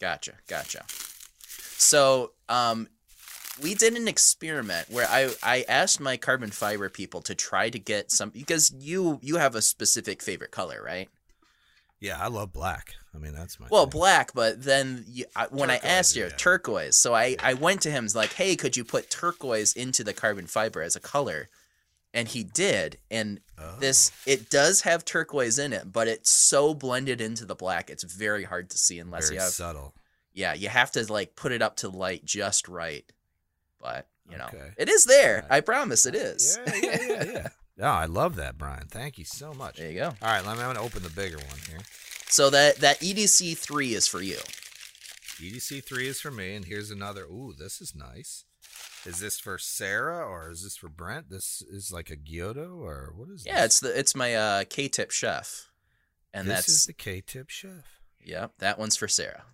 [0.00, 0.84] Gotcha, gotcha.
[1.76, 2.88] So, um,
[3.62, 7.78] we did an experiment where I I asked my carbon fiber people to try to
[7.78, 11.08] get some because you you have a specific favorite color, right?
[12.00, 12.94] Yeah, I love black.
[13.14, 13.90] I mean, that's my Well, thing.
[13.92, 16.30] black, but then you, I, when I asked you yeah.
[16.36, 20.12] turquoise, so I I went to him like, hey, could you put turquoise into the
[20.12, 21.48] carbon fiber as a color?
[22.14, 23.76] And he did, and Oh.
[23.78, 28.02] this it does have turquoise in it, but it's so blended into the black, it's
[28.04, 29.94] very hard to see unless very you have subtle.
[30.32, 33.04] yeah, you have to like put it up to light just right.
[33.80, 34.70] But you know, Okay.
[34.78, 35.42] it is there.
[35.50, 35.58] Right.
[35.58, 36.58] I promise it uh, is.
[36.66, 37.48] Yeah, yeah, yeah, yeah.
[37.76, 38.86] No, I love that, Brian.
[38.88, 39.78] Thank you so much.
[39.78, 40.06] there you go.
[40.06, 41.80] All right, let me, I'm to open the bigger one here.
[42.28, 44.38] So that that EDC three is for you.
[45.40, 47.24] EDC three is for me, and here's another.
[47.24, 48.44] Ooh, this is nice.
[49.06, 51.28] Is this for Sarah or is this for Brent?
[51.30, 53.64] This is like a gyuto or what is Yeah, this?
[53.66, 55.70] it's the it's my uh, K-tip chef,
[56.32, 58.00] and this that's is the K-tip chef.
[58.20, 58.52] yep.
[58.58, 59.44] That one's for Sarah.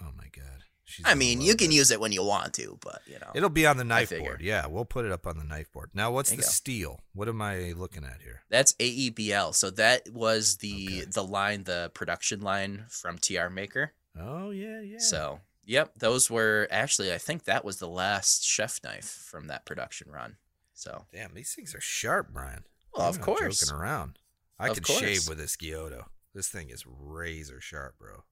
[0.00, 0.62] Oh my god.
[0.86, 1.76] She's I mean, you can this.
[1.76, 4.42] use it when you want to, but you know, It'll be on the knife board.
[4.42, 5.90] Yeah, we'll put it up on the knife board.
[5.94, 7.00] Now, what's There the steel?
[7.14, 8.42] What am I looking at here?
[8.50, 9.54] that's AEBL.
[9.54, 11.04] So that was the Okay.
[11.10, 13.92] the line, the production line from TR Maker.
[14.18, 14.98] Oh yeah, yeah.
[14.98, 19.64] So yep, those were actually I think that was the last chef knife from that
[19.64, 20.36] production run.
[20.72, 22.64] So damn, these things are sharp, Brian.
[22.94, 23.60] Well, I'm of course.
[23.60, 24.18] joking around.
[24.58, 25.00] I Of could course.
[25.00, 26.04] shave with this gyuto.
[26.34, 28.24] This thing is razor sharp, bro.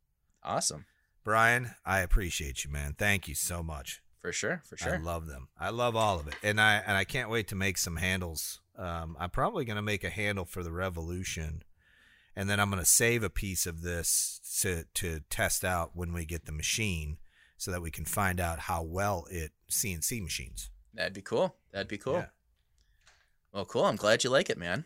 [0.42, 0.86] awesome
[1.24, 2.94] Brian, I appreciate you, man.
[2.98, 4.02] Thank you so much.
[4.20, 4.94] for sure, for sure.
[4.94, 5.48] I love them.
[5.58, 8.60] I love all of it, and I and I can't wait to make some handles.
[8.76, 11.62] Um, I'm probably gonna make a handle for the Revolution,
[12.34, 16.24] and then I'm gonna save a piece of this to to test out when we
[16.24, 17.18] get the machine,
[17.62, 20.68] so that we can find out how well it CNC machines.
[20.94, 21.54] That'd be cool.
[21.70, 22.14] That'd be cool.
[22.14, 22.26] Yeah.
[23.52, 23.84] Well, cool.
[23.84, 24.84] I'm glad you like it, man.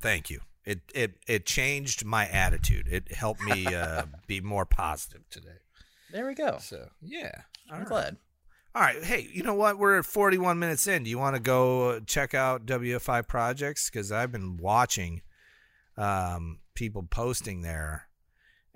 [0.00, 0.38] Thank you.
[0.64, 2.86] It it it changed my attitude.
[2.88, 5.58] It helped me uh, be more positive today.
[6.12, 6.58] There we go.
[6.60, 7.32] So yeah,
[7.68, 7.88] I'm right.
[7.88, 8.16] glad.
[8.72, 9.02] All right.
[9.02, 9.76] Hey, you know what?
[9.76, 11.02] We're at 41 minutes in.
[11.02, 13.90] Do you want to go check out WFI projects?
[13.90, 15.22] Because I've been watching
[15.96, 18.05] um, people posting there,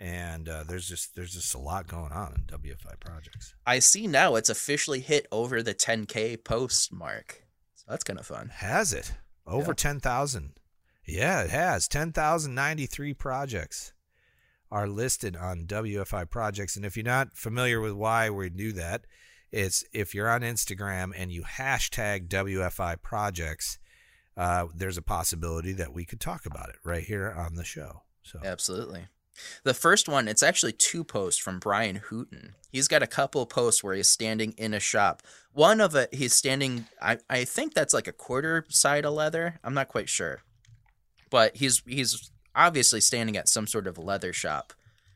[0.01, 3.55] and uh, there's just there's just a lot going on in WFI projects.
[3.66, 7.44] I see now it's officially hit over the 10k post mark.
[7.74, 8.48] So that's kind of fun.
[8.48, 9.12] Has it
[9.46, 9.74] over Yeah.
[9.74, 10.55] 10,000?
[11.07, 11.86] Yeah, it has.
[11.86, 13.92] 10,093 projects
[14.70, 19.05] are listed on WFI projects, and if you're not familiar with why we do that,
[19.53, 23.78] it's if you're on Instagram and you hashtag WFI projects,
[24.36, 28.03] uh, there's a possibility that we could talk about it right here on the show.
[28.22, 29.09] So Absolutely.
[29.64, 32.53] The first one, it's actually two posts from Brian Hooten.
[32.70, 35.22] He's got a couple posts where he's standing in a shop.
[35.53, 39.59] One of it, he's standing, I, I think that's like a quarter side of leather.
[39.64, 40.43] I'm not quite sure.
[41.30, 44.72] But he's he's obviously standing at some sort of leather shop,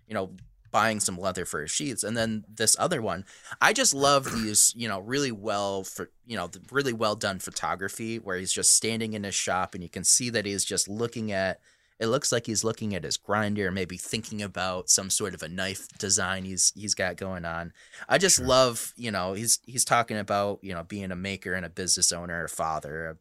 [0.06, 0.30] you know,
[0.74, 2.02] buying some leather for his sheets.
[2.02, 3.24] And then this other one,
[3.60, 8.18] I just love these, you know, really well for you know, really well done photography
[8.18, 11.30] where he's just standing in his shop and you can see that he's just looking
[11.30, 11.60] at
[12.00, 15.48] it looks like he's looking at his grinder, maybe thinking about some sort of a
[15.48, 17.72] knife design he's he's got going on.
[18.08, 18.46] I just Sure.
[18.46, 22.10] love, you know, he's he's talking about, you know, being a maker and a business
[22.12, 23.18] owner, a father,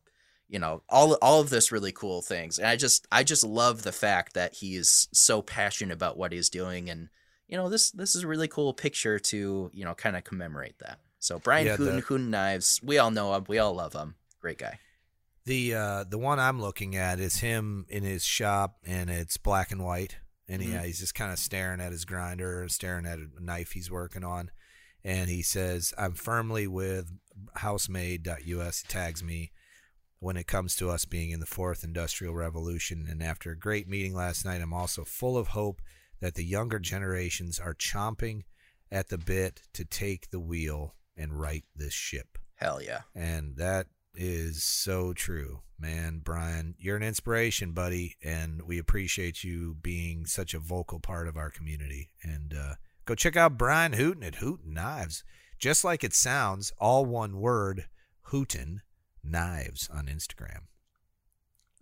[0.50, 2.58] you know, all all of this really cool things.
[2.58, 6.32] And I just I just love the fact that he is so passionate about what
[6.32, 7.10] he's doing and
[7.48, 10.80] you know, this this is a really cool picture to, you know, kind of commemorate
[10.80, 11.00] that.
[11.20, 14.16] So Brian Yeah, Hooten, the- Hooten Knives, we all know him, we all love him.
[14.42, 14.80] Great guy.
[15.46, 19.72] The uh, the one I'm looking at is him in his shop, and it's black
[19.72, 20.18] and white,
[20.48, 20.86] and he, Mhm.
[20.86, 24.52] he's just kind of staring at his grinder, staring at a knife he's working on,
[25.04, 27.12] and he says, "I'm firmly with
[27.56, 29.52] Housemade.us." He tags me
[30.20, 33.88] when it comes to us being in the fourth industrial revolution, and after a great
[33.90, 35.82] meeting last night, I'm also full of hope
[36.22, 38.44] that the younger generations are chomping
[38.90, 42.38] at the bit to take the wheel and right this ship.
[42.56, 43.02] Hell yeah.
[43.14, 46.22] And that is so true, man.
[46.24, 51.38] Brian, you're an inspiration, buddy, and we appreciate you being such a vocal part of
[51.38, 52.12] our community.
[52.22, 55.24] And uh, go check out Brian Hooten at Hooten Knives.
[55.58, 57.86] Just like it sounds, all one word,
[58.32, 58.82] Hooten
[59.24, 60.68] Knives on Instagram.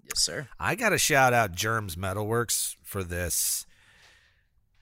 [0.03, 0.47] Yes, sir.
[0.59, 3.65] I got to shout out Germs Metalworks for this.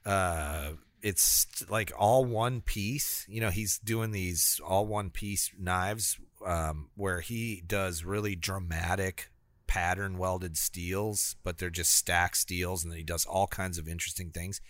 [0.05, 0.71] Uh,
[1.01, 3.25] it's like all one piece.
[3.29, 9.29] You know, he's doing these all one piece knives um, where he does really dramatic
[9.67, 13.87] pattern welded steels, but they're just stack steels, and then he does all kinds of
[13.87, 14.61] interesting things.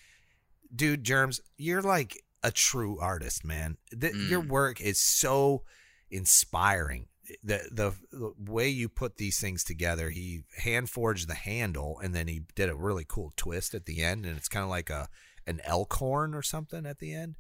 [0.76, 3.78] Dude, Germs, you're like a true artist, man.
[3.92, 4.30] The, Mm.
[4.30, 5.64] Your work is so
[6.12, 7.08] inspiring.
[7.44, 12.16] The, the the way you put these things together, he hand forged the handle, and
[12.16, 14.90] then he did a really cool twist at the end, and it's kind of like
[14.90, 15.08] a
[15.46, 17.38] an elk horn or something at the end.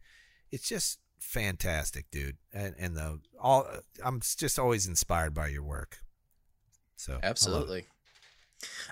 [0.51, 2.37] It's just fantastic, dude.
[2.53, 3.67] And and the all
[4.03, 5.99] I'm just always inspired by your work.
[6.95, 7.19] So.
[7.23, 7.85] Absolutely.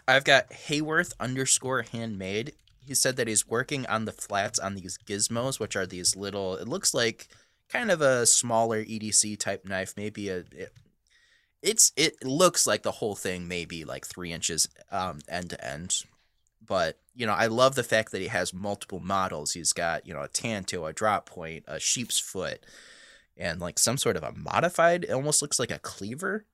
[0.08, 2.54] I've got Hayworth underscore handmade.
[2.86, 6.56] He said that he's working on the flats on these gizmos, which are these little.
[6.56, 7.28] It looks like
[7.68, 10.38] kind of a smaller EDC type knife, maybe a.
[10.38, 10.72] It,
[11.62, 16.04] it's it looks like the whole thing maybe like three inches um, end to end,
[16.66, 19.53] but you know I love the fact that he has multiple models.
[19.53, 22.66] He's got you know a Tanto, a drop point, a sheep's foot,
[23.36, 25.03] and like some sort of a modified.
[25.05, 26.45] It almost looks like a cleaver.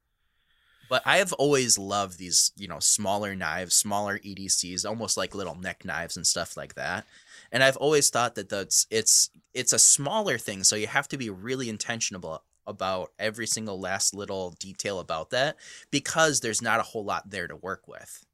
[0.90, 5.56] But I have always loved these, you know, smaller knives, smaller EDCs, almost like little
[5.56, 7.06] neck knives and stuff like that.
[7.52, 11.18] And I've always thought that that's it's it's a smaller thing, so you have to
[11.18, 15.58] be really intentional about every single last little detail about that
[15.92, 18.26] because there's not a whole lot there to work with.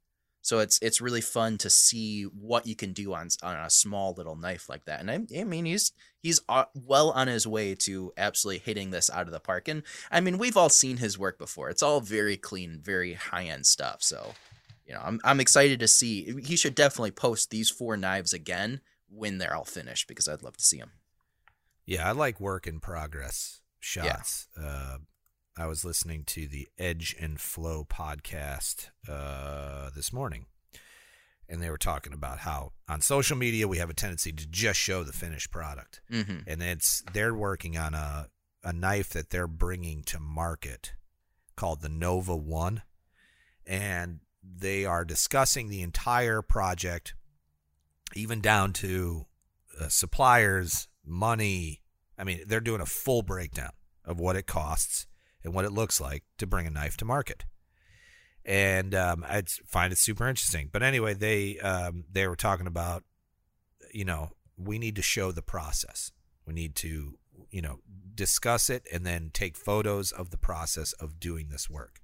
[0.42, 4.14] So it's it's really fun to see what you can do on on a small
[4.16, 5.00] little knife like that.
[5.00, 9.10] And I, I mean he's he's uh, well on his way to absolutely hitting this
[9.10, 9.68] out of the park.
[9.68, 11.68] And I mean we've all seen his work before.
[11.68, 14.02] It's all very clean, very high end stuff.
[14.02, 14.34] So
[14.86, 16.40] you know I'm I'm excited to see.
[16.42, 20.56] He should definitely post these four knives again when they're all finished because I'd love
[20.56, 20.92] to see them.
[21.84, 24.46] Yeah, I like work in progress shots.
[24.56, 24.98] Uh,
[25.60, 30.46] I was listening to the Edge and Flow podcast uh, this morning,
[31.50, 34.80] and they were talking about how on social media we have a tendency to just
[34.80, 36.38] show the finished product, Mm-hmm.
[36.48, 38.28] and it's they're working on a
[38.64, 40.94] a knife that they're bringing to market
[41.56, 42.80] called the Nova One,
[43.66, 47.12] and they are discussing the entire project,
[48.14, 49.26] even down to
[49.78, 51.82] uh, suppliers, money.
[52.16, 53.72] I mean, they're doing a full breakdown
[54.06, 55.06] of what it costs
[55.44, 57.44] and what it looks like to bring a knife to market.
[58.44, 60.70] And um, I find it super interesting.
[60.72, 63.04] But anyway, they um, they were talking about,
[63.92, 66.12] you know, we need to show the process.
[66.46, 67.18] We need to,
[67.50, 67.80] you know,
[68.14, 72.00] discuss it and then take photos of the process of doing this work.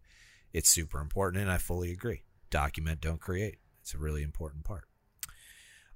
[0.53, 2.23] It's super important, and I fully agree.
[2.51, 3.59] Document, don't create.
[3.83, 4.85] It's a really important part.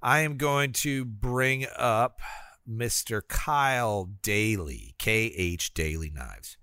[0.02, 2.20] I am going to bring up
[2.68, 3.20] Mr.
[3.26, 6.56] Kyle Daly, KH Daly Knives.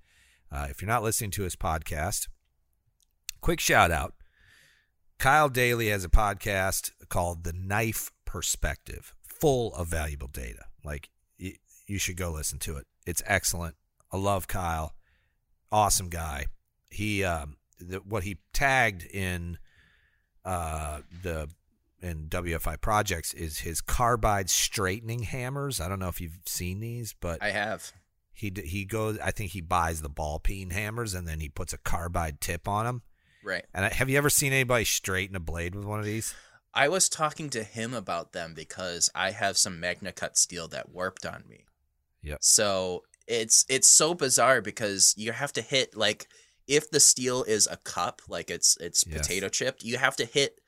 [0.51, 2.27] Uh, if you're not listening to his podcast,
[3.41, 4.13] quick shout out.
[5.19, 10.65] Kyle Daly has a podcast called The Knife Perspective, full of valuable data.
[10.83, 12.85] Like, you should go listen to it.
[13.05, 13.75] It's excellent.
[14.11, 14.93] I love Kyle.
[15.71, 16.47] Awesome guy.
[16.89, 19.57] He, um, the, what he tagged in
[20.45, 21.49] uh, the
[21.99, 25.81] in WFI projects is his carbide straightening hammers.
[25.81, 27.91] I don't know if you've seen these, but I have.
[28.37, 29.17] He he goes.
[29.19, 32.67] I think he buys the ball peen hammers and then he puts a carbide tip
[32.67, 33.01] on them.
[33.43, 33.65] Right.
[33.73, 36.35] And I, have you ever seen anybody straighten a blade with one of these?
[36.73, 40.89] I was talking to him about them because I have some Magna Cut steel that
[40.89, 41.65] warped on me.
[42.21, 42.37] Yep.
[42.41, 46.27] So it's it's so bizarre because you have to hit like
[46.67, 49.17] if the steel is a cup, like it's it's Yes.
[49.17, 50.59] potato chipped, you have to hit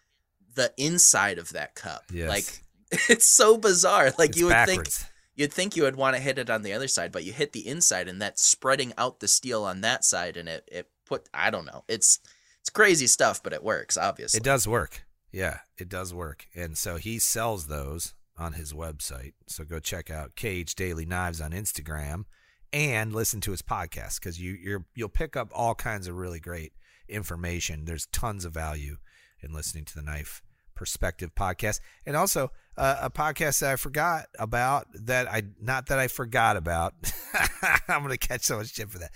[0.56, 2.04] the inside of that cup.
[2.12, 2.30] Yes.
[2.30, 2.64] Like
[3.10, 4.12] it's so bizarre.
[4.18, 4.98] Like It's you would backwards.
[5.00, 7.32] think you'd think you would want to hit it on the other side, but you
[7.32, 10.90] hit the inside and that's spreading out the steel on that side and it it
[11.06, 11.86] put I don't know.
[11.88, 12.20] It's
[12.60, 14.40] it's crazy stuff, but it works, obviously.
[14.40, 15.06] It does work.
[15.32, 16.48] Yeah, it does work.
[16.54, 19.34] And so he sells those on his website.
[19.48, 22.26] So go check out KH Daly Knives on Instagram
[22.74, 26.42] and listen to his podcast because you you're you'll pick up all kinds of really
[26.42, 26.74] great
[27.08, 27.86] information.
[27.86, 28.98] There's tons of value
[29.42, 30.42] in listening to the Knife
[30.80, 34.88] Perspective podcast, and also uh, a podcast that I forgot about.
[34.94, 36.94] That I not that I forgot about.
[37.90, 39.12] I'm gonna catch so much shit for that.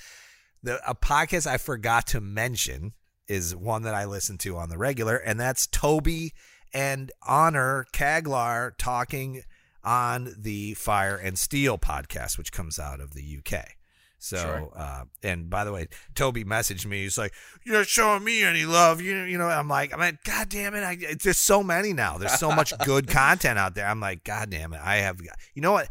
[0.62, 2.92] The a podcast I forgot to mention
[3.30, 6.34] is one that I listen to on the regular, and that's Toby
[6.74, 9.44] and Honor Kaglar talking
[9.86, 13.78] on the Fire and Steel podcast, which comes out of the UK.
[14.26, 14.72] So, Sure.
[14.78, 17.02] uh, and by the way, Toby messaged me.
[17.04, 17.34] He's like,
[17.66, 19.48] "You're not showing me any love." You know, you know.
[19.50, 20.82] I'm like, I'm like, God damn it!
[20.82, 22.18] I, there's so many now.
[22.18, 23.86] There's so much good content out there.
[23.86, 24.80] I'm like, God damn it!
[24.82, 25.20] I have.
[25.54, 25.90] You know what?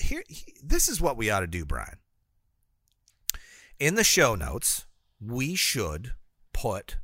[0.00, 1.98] Here, he- this is what we ought to do, Brian.
[3.78, 4.86] In the show notes,
[5.20, 6.14] we should
[6.54, 6.96] put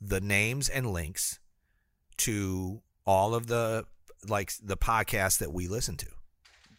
[0.00, 1.40] the names and links
[2.18, 3.84] to all of the
[4.28, 6.06] like the podcasts that we listen to,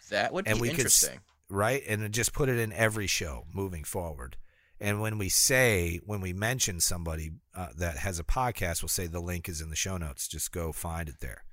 [0.09, 1.20] That would And be we could interesting.
[1.50, 1.84] Right?
[1.88, 4.38] And just put it in every show moving forward.
[4.80, 9.08] And when we say, when we mention somebody uh, that has a podcast, we'll say
[9.08, 10.28] the link is in the show notes.
[10.28, 11.43] Just go find it there.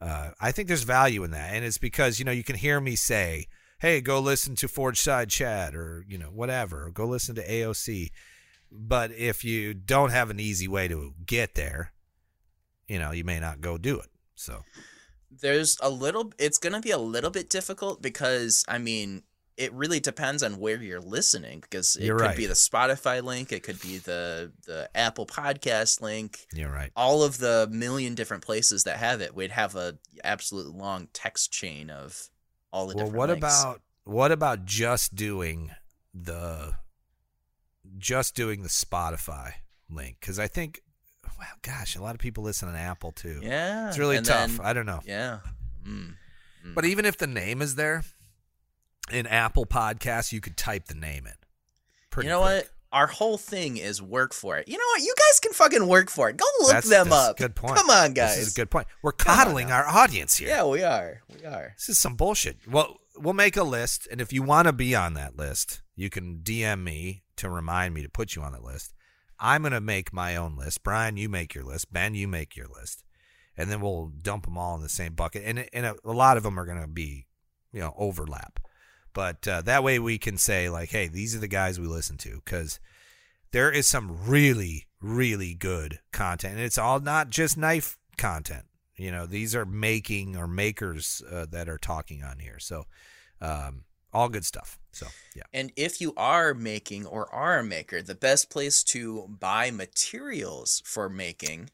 [0.00, 1.54] Uh, I think there's value in that.
[1.54, 3.46] And it's because, you know, you can hear me say,
[3.78, 8.10] hey, go listen to Forge Side Chat or, you know, whatever, go listen to AOC.
[8.70, 11.92] But if you don't have an easy way to get there,
[12.88, 14.08] you know, you may not go do it.
[14.34, 14.64] So,
[15.40, 16.32] There's a little.
[16.38, 19.22] It's gonna be a little bit difficult because I mean,
[19.56, 21.60] it really depends on where you're listening.
[21.60, 22.36] Because it You're could right.
[22.36, 26.46] be the Spotify link, it could be the the Apple Podcast link.
[26.52, 26.90] you're right.
[26.96, 31.52] All of the million different places that have it, we'd have a absolute long text
[31.52, 32.28] chain of
[32.72, 33.16] all the well different.
[33.18, 33.60] what links.
[33.62, 35.70] about what about just doing
[36.12, 36.74] the
[37.98, 39.52] just doing the spotify
[39.88, 40.80] link because i think
[41.38, 44.56] well gosh a lot of people listen on apple too Yeah, it's really and tough
[44.56, 45.38] then- i don't know yeah.
[45.86, 46.14] Mm.
[46.66, 46.74] Mm.
[46.74, 48.02] but even if the name is there
[49.10, 51.34] in apple podcasts you could type the name in
[52.10, 52.64] pretty you know quick.
[52.64, 52.70] what?
[52.92, 54.68] Our whole thing is work for it.
[54.68, 55.02] You know what?
[55.02, 56.36] You guys can fucking work for it.
[56.38, 57.36] Go look That's- them that's a up.
[57.36, 58.36] good point Come on, guys.
[58.36, 61.20] this is a good point we're coddling our audience here Yeah, we are.
[61.28, 61.74] We are.
[61.76, 62.56] This is some bullshit.
[62.66, 66.08] Well, we'll make a list, and if you want to be on that list, you
[66.08, 68.94] can DM me to remind me to put you on that list.
[69.38, 70.82] I'm gonna make my own list.
[70.82, 71.92] Brian, you make your list.
[71.92, 73.04] Ben, you make your list,
[73.56, 75.42] and then we'll dump them all in the same bucket.
[75.44, 77.26] And and a, a lot of them are gonna be,
[77.72, 78.60] you know, overlap.
[79.12, 82.18] But uh, that way we can say like, hey, these are the guys we listen
[82.18, 82.78] to because
[83.52, 88.66] there is some really, really good content, and it's all not just knife content.
[88.96, 92.58] You know, these are making or makers uh, that are talking on here.
[92.58, 92.84] So,
[93.40, 94.78] um, all good stuff.
[94.96, 95.42] So, yeah.
[95.52, 100.82] And if you are making or are a maker, the best place to buy materials
[100.86, 101.70] for making,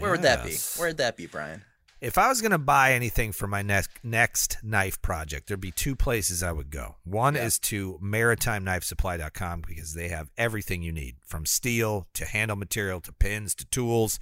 [0.00, 0.56] where would that be?
[0.76, 1.62] Where would that be, Brian?
[2.00, 5.72] If I was going to buy anything for my next next knife project, there'd be
[5.72, 6.96] two places I would go.
[7.04, 7.46] One Yeah.
[7.46, 13.12] is to maritimeknifesupply.com because they have everything you need from steel to handle material to
[13.12, 14.18] pins to tools.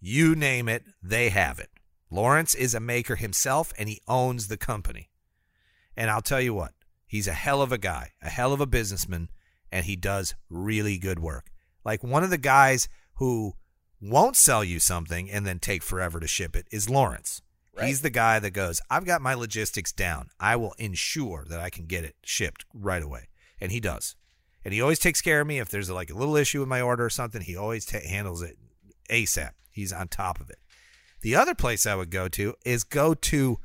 [0.00, 1.70] You name it, they have it.
[2.10, 5.10] Lawrence is a maker himself and he owns the company.
[5.96, 6.72] And I'll tell you what,
[7.06, 9.28] he's a hell of a guy, a hell of a businessman,
[9.70, 11.50] and he does really good work.
[11.84, 13.54] Like one of the guys who
[14.00, 17.42] won't sell you something and then take forever to ship it is Lawrence.
[17.76, 17.88] Right.
[17.88, 20.30] He's the guy that goes, I've got my logistics down.
[20.40, 23.28] I will ensure that I can get it shipped right away.
[23.60, 24.16] And he does.
[24.64, 25.58] And he always takes care of me.
[25.58, 28.42] If there's like a little issue with my order or something, he always ta handles
[28.42, 28.56] it
[29.10, 29.52] ASAP.
[29.70, 30.58] He's on top of it.
[31.20, 33.58] The other place I would go to is go to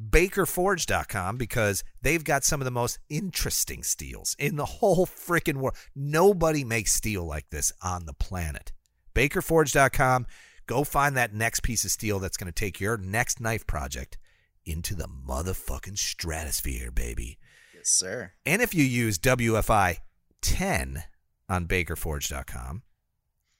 [0.00, 5.76] bakerforge.com because they've got some of the most interesting steels in the whole freaking world.
[5.94, 8.72] Nobody makes steel like this on the planet.
[9.14, 10.26] Bakerforge.com.
[10.66, 14.18] Go find that next piece of steel that's going to take your next knife project
[14.64, 17.38] into the motherfucking stratosphere, baby.
[17.74, 18.32] Yes, sir.
[18.46, 19.98] And if you use WFI
[20.40, 21.04] 10
[21.48, 22.82] on bakerforge.com,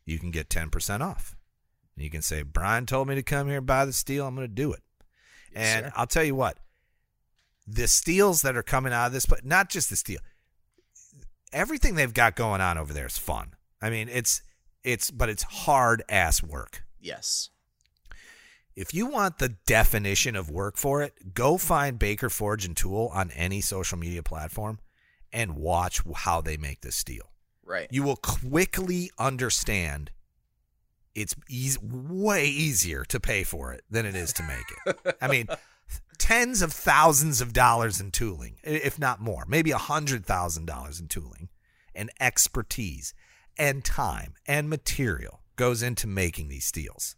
[0.07, 1.37] you can get 10% off.
[1.97, 4.27] You can say, Brian told me to come here and buy the steel.
[4.27, 4.81] I'm going to do it.
[5.55, 5.93] Yes, and sir.
[5.97, 6.59] I'll tell you what,
[7.67, 10.21] the steels that are coming out of this, but not just the steel,
[11.53, 13.55] everything they've got going on over there is fun.
[13.81, 14.43] I mean, it's,
[14.83, 16.85] it's, but it's hard ass work.
[17.01, 17.51] Yes.
[18.77, 23.11] If you want the definition of work for it, go find Baker Forge and Tool
[23.15, 24.81] on any social media platform
[25.33, 27.31] and watch how they make this steel.
[27.65, 27.87] Right.
[27.91, 30.11] You will quickly understand
[31.15, 35.17] it's easy, way easier to pay for it than it is to make it.
[35.21, 35.47] I mean,
[36.19, 41.01] tens of thousands of dollars in tooling, if not more, maybe a hundred thousand dollars
[41.01, 41.49] in tooling
[41.95, 43.15] and expertise
[43.57, 47.17] and time and material goes into making these steels.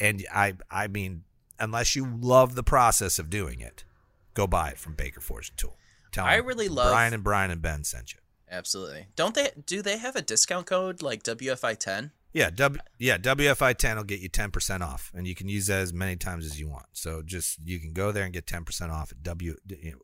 [0.00, 1.24] And I, I mean,
[1.58, 3.84] unless you love the process of doing it,
[4.34, 5.76] go buy it from Baker Forge and Tool.
[6.12, 8.20] Tell I really love- Brian and Brian and Ben sent you.
[8.50, 9.06] Absolutely.
[9.16, 9.50] Don't they?
[9.64, 12.10] Do they have a discount code like WFI ten?
[12.32, 15.66] Yeah, W yeah, WFI ten will get you ten percent off, and you can use
[15.66, 16.86] that as many times as you want.
[16.92, 19.56] So just you can go there and get ten percent off at W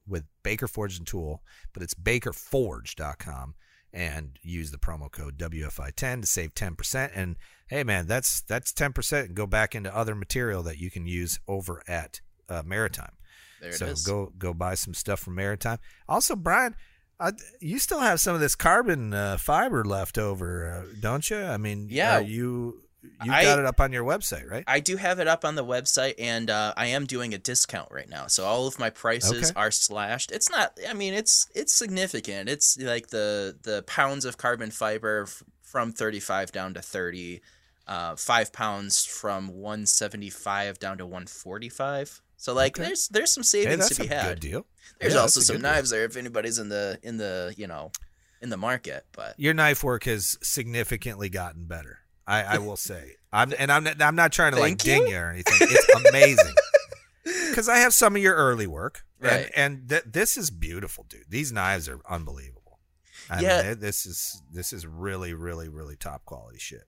[0.06, 3.54] with Baker Forge and Tool, but it's bakerforge.com
[3.92, 7.12] and use the promo code WFI ten to save ten percent.
[7.14, 7.36] And
[7.68, 11.06] hey, man, that's that's ten percent and go back into other material that you can
[11.06, 12.20] use over at
[12.50, 13.12] uh, Maritime.
[13.60, 15.78] There it so go go buy some stuff from Maritime.
[16.08, 16.76] Also, Brian,
[17.20, 21.38] uh, you still have some of this carbon uh, fiber left over, uh, don't you?
[21.42, 22.18] I mean, Yeah.
[22.20, 22.82] you
[23.24, 24.64] you I- got it up on your website, right?
[24.66, 27.90] I do have it up on the website, and uh, I am doing a discount
[27.90, 28.26] right now.
[28.26, 29.52] So all of my prices Okay.
[29.56, 30.30] are slashed.
[30.32, 30.76] It's not.
[30.88, 32.48] I mean, it's it's significant.
[32.48, 37.40] It's like the the pounds of carbon fiber f- from thirty five down to thirty.
[37.86, 42.20] uh, five pounds from 175 down to 145.
[42.39, 42.86] So like, Okay.
[42.86, 44.41] there's there's some Hey, savings that's to a be good had.
[44.41, 44.66] deal.
[45.01, 45.70] There's Yeah, also some good deal.
[45.70, 47.93] knives there if anybody's in the in the you know
[48.41, 49.05] in the market.
[49.12, 51.99] But Your knife work has significantly gotten better.
[52.26, 53.16] I, I will say.
[53.32, 55.12] I'm and I'm not, I'm not trying to like Thank ding you.
[55.14, 55.55] you or anything.
[55.61, 56.55] It's amazing.
[57.51, 59.51] Because I have some of your early work, Right.
[59.55, 61.24] and and th- this is beautiful, dude.
[61.28, 62.78] These knives are unbelievable.
[63.28, 63.62] I Yeah.
[63.70, 66.84] mean, this is this is really really really top quality shit.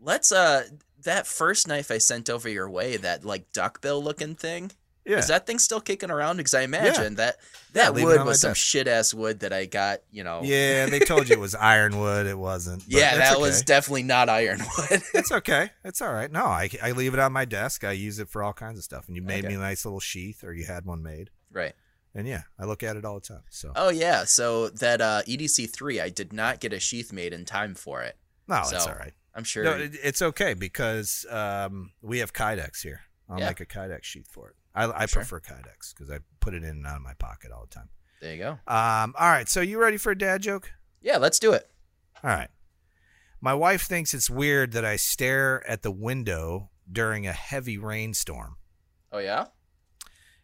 [0.00, 0.68] let's uh
[1.02, 4.70] that first knife I sent over your way, that like duckbill looking thing.
[5.04, 6.36] Yeah, Is that thing still kicking around?
[6.36, 7.36] Because I imagine that
[7.74, 9.98] Yeah, that leave it wood was some shit ass wood that I got.
[10.12, 10.40] You know.
[10.44, 10.86] yeah.
[10.86, 12.26] They told you it was ironwood.
[12.26, 12.84] It wasn't.
[12.86, 13.40] Yeah, that okay.
[13.42, 14.68] was definitely not ironwood.
[15.14, 15.70] It's okay.
[15.84, 16.30] It's all right.
[16.30, 17.82] No, I, I leave it on my desk.
[17.84, 19.08] I use it for all kinds of stuff.
[19.08, 19.48] And you made Okay.
[19.48, 21.30] me a nice little sheath, or you had one made.
[21.50, 21.74] right.
[22.14, 23.42] And yeah, I look at it all the time.
[23.48, 24.24] So Oh yeah.
[24.24, 28.02] So that uh, EDC three, I did not get a sheath made in time for
[28.02, 28.16] it.
[28.46, 29.14] no, so- all right.
[29.34, 29.64] I'm sure.
[29.64, 33.00] No, it, it's okay because um, we have Kydex here.
[33.30, 33.46] I'll Yeah.
[33.48, 34.56] make a Kydex sheath for it.
[34.74, 35.22] I, I Sure.
[35.24, 37.88] prefer Kydex because I put it in and out of my pocket all the time.
[38.20, 38.50] there you go.
[38.66, 40.70] Um, all right, so you ready for a dad joke?
[41.00, 41.68] Yeah, let's do it.
[42.22, 42.48] All right.
[43.40, 48.56] My wife thinks it's weird that I stare at the window during a heavy rainstorm.
[49.10, 49.46] Oh yeah.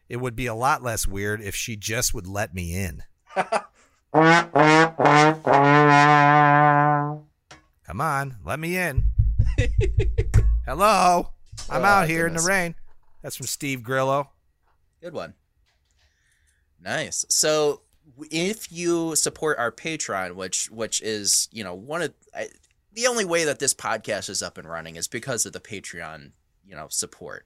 [0.09, 3.03] It would be a lot less weird if she just would let me in.
[7.87, 9.05] Come on, let me in.
[10.67, 11.31] Hello.
[11.71, 12.75] I'm Oh, out here in the rain.
[13.29, 14.31] That's from Steve Grillo.
[15.03, 15.35] Good one.
[16.83, 17.27] Nice.
[17.29, 17.83] So
[18.31, 22.49] if you support our Patreon, which which is you know one of I,
[22.95, 26.31] the only way that this podcast is up and running is because of the Patreon
[26.67, 27.45] you know support.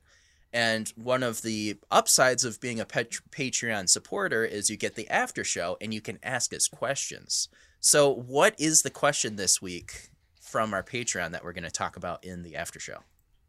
[0.52, 5.10] And one of the upsides of being a Pet- Patreon supporter is you get the
[5.10, 7.48] after show and you can ask us questions.
[7.80, 10.10] So what is the question this week
[10.40, 12.98] from our Patreon that we're going to talk about in the after show?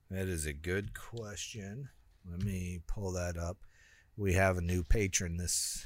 [0.09, 1.89] That is a good question.
[2.29, 3.57] Let me pull that up.
[4.17, 5.85] We have a new patron this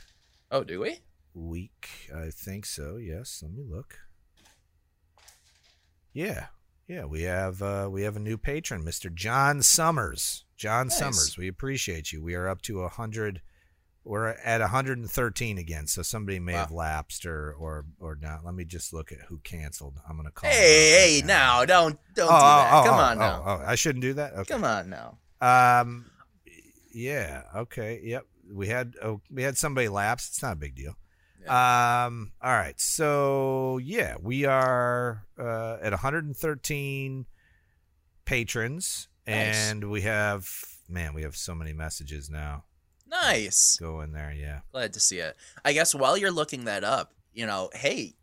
[0.51, 0.99] Oh, do we?
[1.33, 2.09] week.
[2.15, 2.97] I think so.
[2.97, 3.39] Yes.
[3.43, 3.99] Let me look.
[6.13, 6.47] Yeah.
[6.87, 9.13] Yeah, we have uh, we have a new patron, Mr.
[9.13, 10.45] John Summers.
[10.55, 10.97] John Nice.
[10.97, 12.23] Summers, we appreciate you.
[12.23, 13.41] We are up to a hundred.
[14.05, 16.59] We're at 113 again, so somebody may Wow.
[16.59, 18.45] have lapsed or or or not.
[18.45, 19.99] Let me just look at who canceled.
[20.09, 20.49] I'm gonna call.
[20.49, 21.59] them out Hey, right hey, now.
[21.59, 22.73] now don't don't Oh, do that.
[22.73, 23.43] oh, oh, Come oh, on oh, now.
[23.45, 24.33] Oh, I shouldn't do that.
[24.33, 24.53] Okay.
[24.53, 25.17] Come on now.
[25.41, 26.09] Um,
[26.97, 27.43] yeah.
[27.55, 28.01] Okay.
[28.03, 28.25] Yep.
[28.51, 30.27] We had oh, we had somebody lapse.
[30.29, 30.95] It's not a big deal.
[31.47, 32.31] Um.
[32.41, 32.79] All right.
[32.79, 37.25] So yeah, we are uh, at 113
[38.25, 39.71] patrons, Nice.
[39.71, 40.49] and we have
[40.89, 42.63] man, we have so many messages now.
[43.09, 43.77] Nice.
[43.77, 44.33] Go in there.
[44.33, 44.61] Yeah.
[44.71, 45.35] Glad to see it.
[45.63, 48.15] I guess while you're looking that up, you know, hey,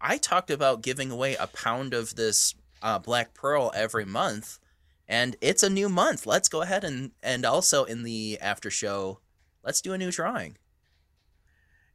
[0.00, 4.58] I talked about giving away a pound of this uh, Black Pearl every month,
[5.08, 6.26] and it's a new month.
[6.26, 9.20] Let's go ahead and and also in the after show,
[9.64, 10.56] let's do a new drawing.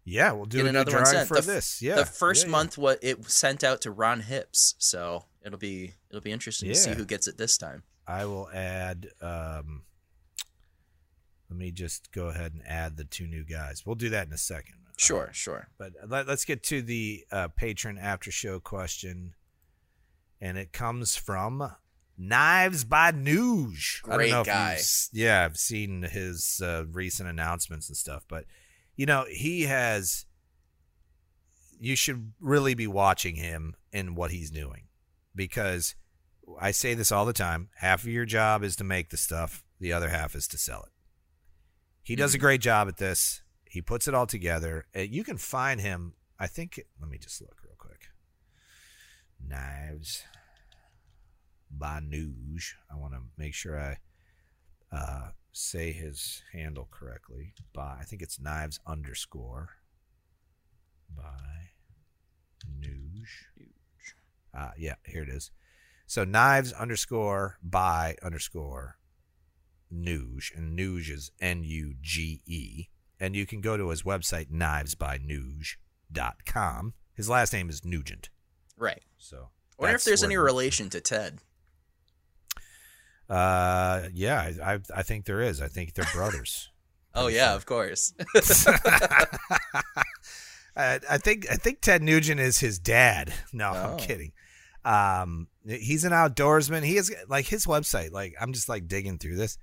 [0.03, 0.32] Yeah.
[0.34, 1.28] We'll do Get a new another one drawing sent.
[1.28, 1.82] for The this.
[1.82, 1.95] Yeah.
[1.95, 2.51] the first yeah, yeah.
[2.51, 6.76] month, what it sent out to Ron Hips, so it'll be it'll be interesting to
[6.76, 7.84] see who gets it this time.
[8.07, 9.07] I will add.
[9.22, 9.84] Um,
[11.49, 13.86] let me just go ahead and add the two new guys.
[13.86, 14.76] We'll do that in a second.
[14.97, 15.70] Sure, sure.
[15.78, 19.36] But let, us get to the uh, patron after show question,
[20.41, 21.72] and it comes from
[22.18, 24.01] Knives by Nuge.
[24.05, 24.78] I don't Great know if guy.
[25.11, 28.45] yeah, I've seen his uh, recent announcements and stuff, but
[28.95, 30.26] you know he has.
[31.80, 34.84] You should really be watching him and what he's doing,
[35.36, 35.95] because
[36.59, 37.70] I say this all the time.
[37.78, 40.84] Half of your job is to make the stuff; the other half is to sell
[40.84, 40.91] it.
[42.03, 43.41] He does a great job at this.
[43.66, 44.86] He puts it all together.
[44.95, 46.14] Uh, You can find him.
[46.39, 46.80] I think.
[47.01, 48.07] Let me just look real quick.
[49.45, 50.24] Knives
[51.78, 52.74] by Nuge.
[52.91, 53.97] I want to make sure I
[54.95, 57.53] uh, say his handle correctly.
[57.74, 59.69] By I think it's knives underscore
[61.15, 61.71] by
[62.80, 63.47] Nuge.
[64.57, 65.51] Uh, yeah, here it is.
[66.05, 68.97] So knives underscore by underscore
[69.91, 72.89] Nuge, and Nuge is N U G E.
[73.19, 76.93] And you can go to his website, knivesbynuge.com.
[77.13, 78.30] His last name is Nugent.
[78.76, 79.03] Right.
[79.17, 79.49] So
[79.80, 81.39] I wonder if there's any relation to Ted.
[83.34, 85.61] Uh, yeah, I, I, I think there is.
[85.61, 86.69] I think they're brothers.
[87.15, 87.55] Oh yeah, sure.
[87.57, 88.11] of course.
[90.75, 93.31] I, I think I think Ted Nugent is his dad.
[93.51, 93.91] No, Oh.
[93.91, 94.31] I'm kidding.
[94.84, 96.84] Um, he's an outdoorsman.
[96.84, 98.11] He is like his website.
[98.11, 99.57] Like I'm just like digging through this.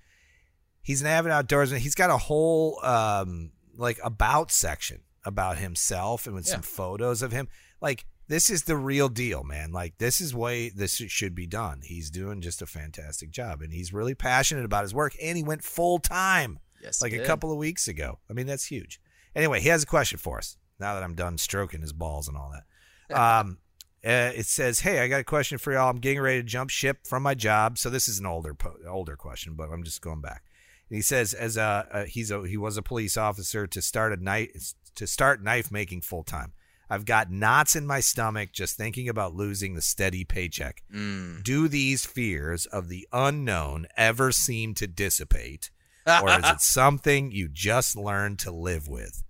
[0.82, 1.78] He's an avid outdoorsman.
[1.78, 7.32] He's got a whole um like about section about himself and with some photos of
[7.32, 7.48] him.
[7.80, 9.72] Like this is the real deal, man.
[9.72, 11.80] Like this is way this should be done.
[11.82, 15.16] He's doing just a fantastic job, and he's really passionate about his work.
[15.20, 18.20] And he went full time, Yes, like a couple of weeks ago.
[18.30, 19.00] I mean, that's huge.
[19.34, 20.56] Anyway, he has a question for us.
[20.78, 23.58] Now that I'm done stroking his balls and all that, um,
[24.06, 25.90] uh, it says, "Hey, I got a question for y'all.
[25.90, 27.78] I'm getting ready to jump ship from my job.
[27.78, 30.44] So this is an older po- older question, but I'm just going back."
[30.88, 34.12] And he says, "As a uh, he's a he was a police officer to start
[34.12, 36.52] a knife to start knife making full time.
[36.90, 40.82] I've got knots in my stomach just thinking about losing the steady paycheck.
[40.92, 41.44] Mm.
[41.44, 45.70] Do these fears of the unknown ever seem to dissipate,
[46.04, 49.22] or is it something you just learn to live with?"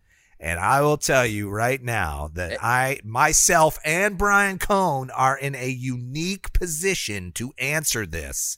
[0.43, 5.55] And I will tell you right now that I, myself, and Brian Cohn are in
[5.55, 8.57] a unique position to answer this.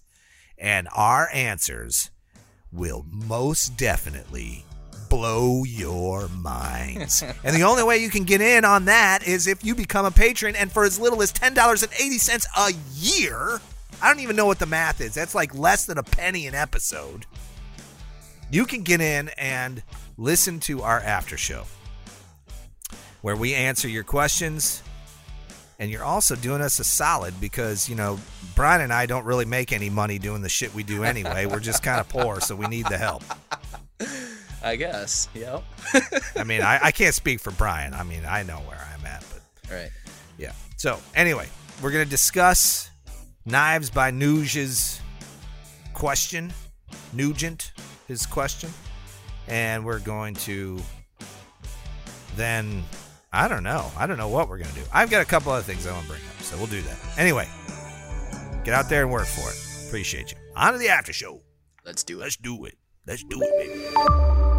[0.57, 2.13] And our answers
[2.71, 4.65] will most definitely
[5.09, 7.23] blow your minds.
[7.45, 10.11] and the only way you can get in on that is if you become a
[10.11, 13.61] patron and for as little as $10.80 a year.
[14.01, 15.15] I don't even know what the math is.
[15.15, 17.27] That's like less than a penny an episode
[18.53, 19.83] you can get in and
[20.19, 21.65] listen to our after show
[23.23, 24.83] where we answer your questions
[25.79, 28.19] and you're also doing us a solid because you know
[28.55, 31.59] brian and i don't really make any money doing the shit we do anyway we're
[31.61, 33.25] just kind of poor so we need the help
[34.65, 35.29] I guess.
[35.35, 35.63] Yep.
[36.37, 37.95] i mean I, I can't speak for brian.
[37.95, 39.91] I mean i know where i'm at but Right.
[40.39, 40.53] yeah.
[40.77, 41.49] So anyway
[41.83, 42.91] we're going to discuss
[43.45, 45.01] knives by Nugent's
[45.95, 46.53] question
[47.13, 47.73] nugent
[48.09, 48.71] his question.
[49.49, 50.79] And we're going to
[52.37, 52.85] then
[53.33, 53.91] i don't know.
[53.97, 54.85] I don't know what we're going to do.
[54.93, 56.99] I've got a couple other things i want to bring up so we'll do that.
[57.19, 57.49] Anyway
[58.65, 59.89] get out there and work for it.
[59.89, 60.39] Appreciate you.
[60.55, 61.41] On to the after show.
[61.85, 62.23] Let's do it.
[62.23, 62.79] let's do it.
[63.07, 64.52] Let's do it baby